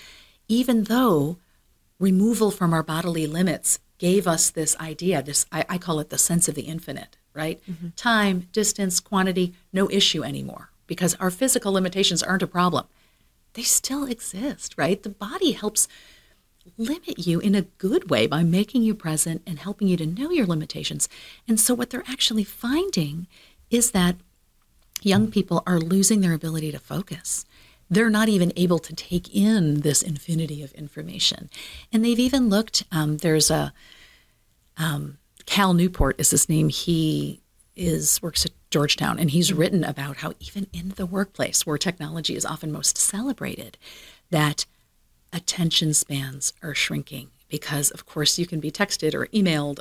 [0.48, 1.36] even though
[1.98, 6.18] removal from our bodily limits gave us this idea, this I, I call it the
[6.18, 7.60] sense of the infinite, right?
[7.70, 7.88] Mm-hmm.
[7.94, 12.86] Time, distance, quantity, no issue anymore because our physical limitations aren't a problem.
[13.52, 15.02] They still exist, right?
[15.02, 15.88] The body helps
[16.76, 20.30] limit you in a good way by making you present and helping you to know
[20.30, 21.08] your limitations.
[21.48, 23.26] And so, what they're actually finding
[23.70, 24.16] is that
[25.02, 27.44] young people are losing their ability to focus.
[27.88, 31.48] They're not even able to take in this infinity of information.
[31.92, 33.72] And they've even looked, um, there's a,
[34.76, 36.68] um, Cal Newport is his name.
[36.68, 37.40] He
[37.76, 42.34] is works at Georgetown, and he's written about how even in the workplace, where technology
[42.34, 43.78] is often most celebrated,
[44.30, 44.66] that
[45.36, 49.80] attention spans are shrinking because, of course, you can be texted or emailed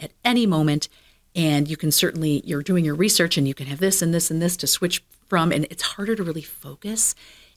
[0.00, 0.88] at any moment,
[1.34, 4.30] and you can certainly you're doing your research, and you can have this and this
[4.30, 7.14] and this to switch from, and it's harder to really focus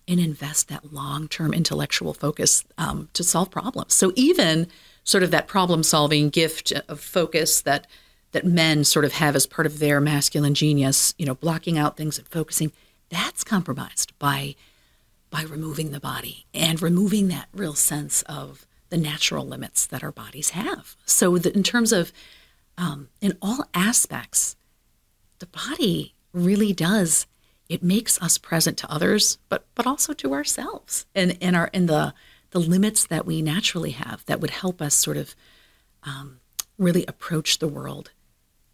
[0.07, 3.93] and invest that long-term intellectual focus um, to solve problems.
[3.93, 4.67] So even
[5.03, 7.87] sort of that problem solving gift of focus that
[8.31, 11.95] that men sort of have as part of their masculine genius, you know, blocking out
[11.95, 12.71] things and focusing,
[13.09, 14.55] that's compromised by
[15.35, 20.11] by removing the body and removing that real sense of the natural limits that our
[20.13, 20.95] bodies have.
[21.05, 22.13] So that in terms of
[22.77, 24.55] um, in all aspects,
[25.39, 27.27] the body really does
[27.67, 31.87] it makes us present to others, but but also to ourselves and and our in
[31.87, 32.13] the
[32.51, 35.35] the limits that we naturally have that would help us sort of
[36.03, 36.39] um,
[36.77, 38.11] really approach the world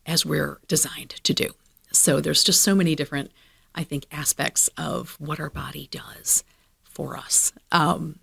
[0.06, 1.56] as we're designed to do.
[1.92, 3.32] So there's just so many different,
[3.74, 6.44] I think, aspects of what our body does
[6.94, 8.20] for us um,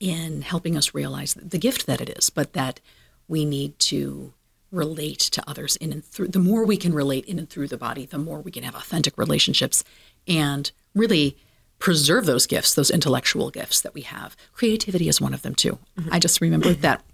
[0.00, 2.80] in helping us realize the gift that it is, but that
[3.26, 4.32] we need to
[4.70, 6.28] relate to others in and through.
[6.28, 8.74] The more we can relate in and through the body, the more we can have
[8.74, 9.84] authentic relationships
[10.26, 11.36] and really
[11.78, 14.36] preserve those gifts, those intellectual gifts that we have.
[14.52, 15.78] Creativity is one of them too.
[15.98, 16.12] Mm-hmm.
[16.12, 17.04] I just remembered that.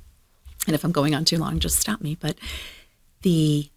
[0.67, 2.17] And if I'm going on too long, just stop me.
[2.19, 2.39] But
[3.23, 3.69] the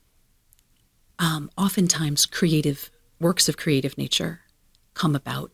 [1.19, 4.41] um, oftentimes creative works of creative nature
[4.93, 5.51] come about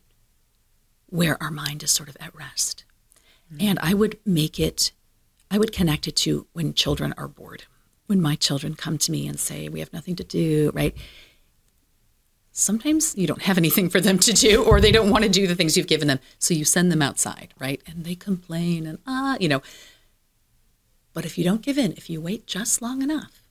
[1.14, 2.86] where our mind is sort of at rest.
[3.54, 3.68] Mm-hmm.
[3.68, 4.92] And I would make it,
[5.52, 7.66] I would connect it to when children are bored.
[8.08, 10.96] When my children come to me and say, We have nothing to do, right?
[12.52, 15.46] Sometimes you don't have anything for them to do, or they don't want to do
[15.46, 16.20] the things you've given them.
[16.40, 17.82] So you send them outside, right?
[17.86, 19.62] And they complain and, ah, you know.
[21.14, 23.44] But if you don't give in, if you wait just long enough,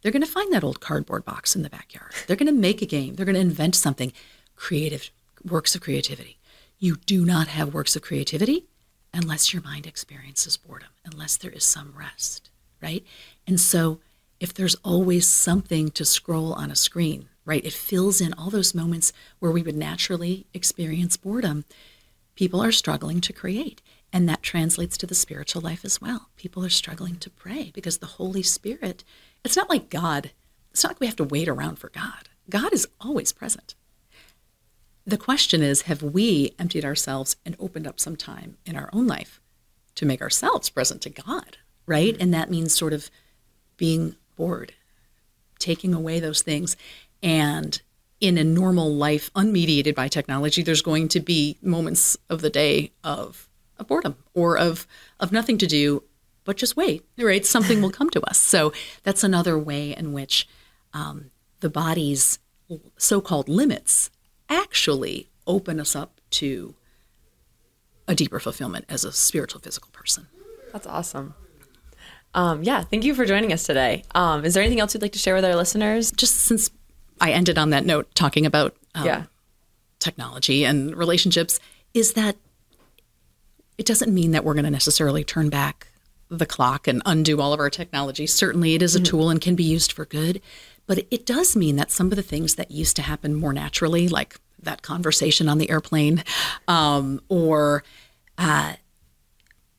[0.00, 2.12] they're going to find that old cardboard box in the backyard.
[2.26, 3.14] They're going to make a game.
[3.14, 4.12] They're going to invent something
[4.56, 5.10] creative,
[5.44, 6.39] works of creativity.
[6.82, 8.64] You do not have works of creativity
[9.12, 12.48] unless your mind experiences boredom, unless there is some rest,
[12.82, 13.04] right?
[13.46, 14.00] And so
[14.40, 18.74] if there's always something to scroll on a screen, right, it fills in all those
[18.74, 21.66] moments where we would naturally experience boredom.
[22.34, 23.82] People are struggling to create.
[24.10, 26.30] And that translates to the spiritual life as well.
[26.36, 29.04] People are struggling to pray because the Holy Spirit
[29.44, 30.30] it's not like God,
[30.70, 32.30] it's not like we have to wait around for God.
[32.48, 33.74] God is always present.
[35.06, 39.06] The question is have we emptied ourselves and opened up some time in our own
[39.06, 39.40] life
[39.96, 42.16] to make ourselves present to God, right?
[42.20, 43.10] And that means sort of
[43.76, 44.72] being bored,
[45.58, 46.76] taking away those things.
[47.22, 47.80] And
[48.20, 52.92] in a normal life, unmediated by technology, there's going to be moments of the day
[53.02, 53.48] of,
[53.78, 54.86] of boredom or of,
[55.18, 56.02] of nothing to do
[56.44, 57.44] but just wait, right?
[57.44, 58.38] Something will come to us.
[58.38, 58.72] So
[59.02, 60.48] that's another way in which
[60.92, 61.30] um,
[61.60, 62.38] the body's
[62.96, 64.10] so called limits
[64.50, 66.74] actually open us up to
[68.06, 70.26] a deeper fulfillment as a spiritual, physical person.
[70.72, 71.34] That's awesome.
[72.34, 74.04] Um, yeah, thank you for joining us today.
[74.14, 76.12] Um, is there anything else you'd like to share with our listeners?
[76.12, 76.70] Just since
[77.20, 79.24] I ended on that note talking about um, yeah.
[79.98, 81.58] technology and relationships,
[81.92, 82.36] is that
[83.78, 85.88] it doesn't mean that we're going to necessarily turn back
[86.28, 88.26] the clock and undo all of our technology.
[88.26, 89.04] Certainly, it is a mm-hmm.
[89.04, 90.40] tool and can be used for good,
[90.90, 94.08] but it does mean that some of the things that used to happen more naturally,
[94.08, 96.24] like that conversation on the airplane,
[96.66, 97.84] um, or
[98.36, 98.72] uh,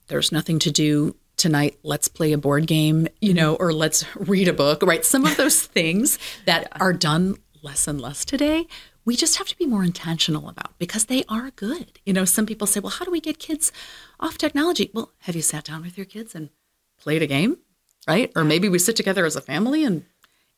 [0.07, 4.47] there's nothing to do tonight, let's play a board game, you know, or let's read
[4.47, 5.03] a book, right?
[5.03, 8.65] Some of those things that are done less and less today
[9.03, 11.99] we just have to be more intentional about because they are good.
[12.05, 13.71] You know, some people say, well, how do we get kids
[14.19, 14.91] off technology?
[14.93, 16.51] Well, have you sat down with your kids and
[16.99, 17.57] played a game?
[18.07, 18.31] Right?
[18.35, 20.05] Or maybe we sit together as a family and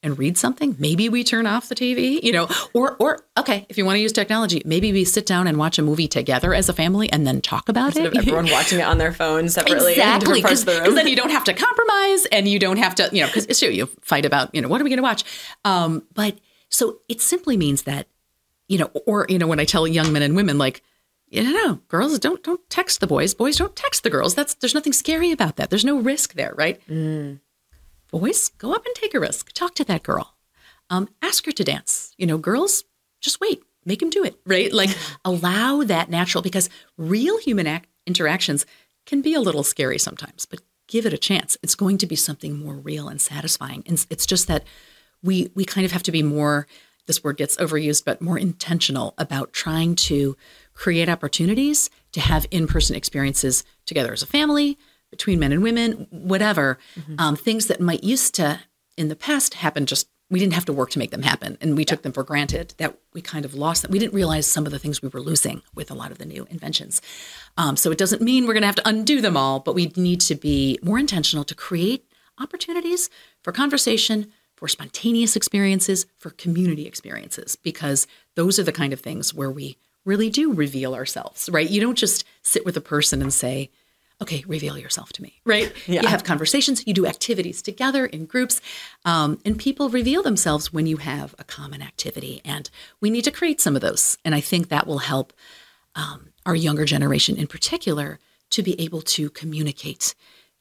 [0.04, 0.76] and read something.
[0.78, 4.02] Maybe we turn off the TV, you know, or or okay, if you want to
[4.02, 7.26] use technology, maybe we sit down and watch a movie together as a family and
[7.26, 8.14] then talk about Instead it.
[8.14, 11.46] Of everyone watching it on their phone separately exactly, because the then you don't have
[11.46, 14.54] to compromise and you don't have to, you know, because it's true, you fight about,
[14.54, 15.24] you know, what are we going to watch?
[15.66, 16.38] Um, but
[16.70, 18.08] so it simply means that
[18.68, 20.82] you know, or you know, when I tell young men and women, like,
[21.28, 24.36] you know, girls don't don't text the boys, boys don't text the girls.
[24.36, 25.70] That's there's nothing scary about that.
[25.70, 26.82] There's no risk there, right?
[26.88, 27.40] Mm.
[28.14, 29.54] Boys, go up and take a risk.
[29.54, 30.36] Talk to that girl.
[30.92, 32.14] Um, ask her to dance.
[32.16, 32.84] You know, girls,
[33.22, 34.72] just wait, make him do it, right?
[34.72, 34.92] Like
[35.26, 38.68] allow that natural because real human ac- interactions
[39.08, 41.58] can be a little scary sometimes, but give it a chance.
[41.64, 43.84] It's going to be something more real and satisfying.
[43.88, 44.64] And it's just that
[45.24, 46.68] we we kind of have to be more
[47.08, 50.38] this word gets overused, but more intentional about trying to
[50.76, 54.78] create opportunities to have in person experiences together as a family,
[55.14, 56.78] between men and women, whatever.
[57.00, 57.16] Mm-hmm.
[57.18, 58.60] Um, things that might used to
[58.98, 61.76] in the past happen just we didn't have to work to make them happen and
[61.76, 61.86] we yeah.
[61.86, 64.72] took them for granted that we kind of lost them we didn't realize some of
[64.72, 67.02] the things we were losing with a lot of the new inventions
[67.58, 69.92] um, so it doesn't mean we're going to have to undo them all but we
[69.96, 72.06] need to be more intentional to create
[72.40, 73.10] opportunities
[73.42, 74.32] for conversation
[74.64, 79.78] for spontaneous experiences, for community experiences, because those are the kind of things where we
[80.06, 81.70] really do reveal ourselves, right?
[81.70, 83.72] You don't just sit with a person and say,
[84.22, 85.74] okay, reveal yourself to me, right?
[85.88, 86.02] Yeah.
[86.02, 88.62] You have conversations, you do activities together in groups,
[89.06, 92.42] um, and people reveal themselves when you have a common activity.
[92.46, 92.70] And
[93.02, 94.18] we need to create some of those.
[94.24, 95.34] And I think that will help
[95.96, 98.20] um, our younger generation in particular
[98.52, 100.16] to be able to communicate,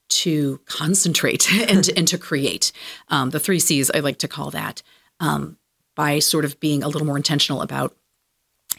[0.08, 2.72] to concentrate, and, and to create.
[3.08, 4.82] Um, the three C's, I like to call that,
[5.20, 5.58] um,
[5.94, 7.94] by sort of being a little more intentional about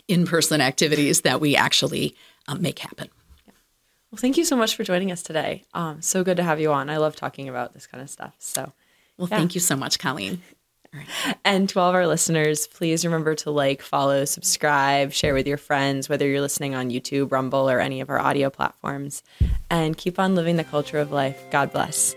[0.07, 2.15] in person activities that we actually
[2.47, 3.09] um, make happen.
[4.13, 5.63] Well, thank you so much for joining us today.
[5.73, 6.87] Um, so good to have you on.
[6.87, 8.35] I love talking about this kind of stuff.
[8.37, 8.71] So,
[9.17, 9.37] well, yeah.
[9.37, 10.41] thank you so much, Colleen.
[11.43, 15.57] And to all of our listeners, please remember to like, follow, subscribe, share with your
[15.57, 19.23] friends, whether you're listening on YouTube, Rumble, or any of our audio platforms.
[19.71, 21.43] And keep on living the culture of life.
[21.49, 22.15] God bless.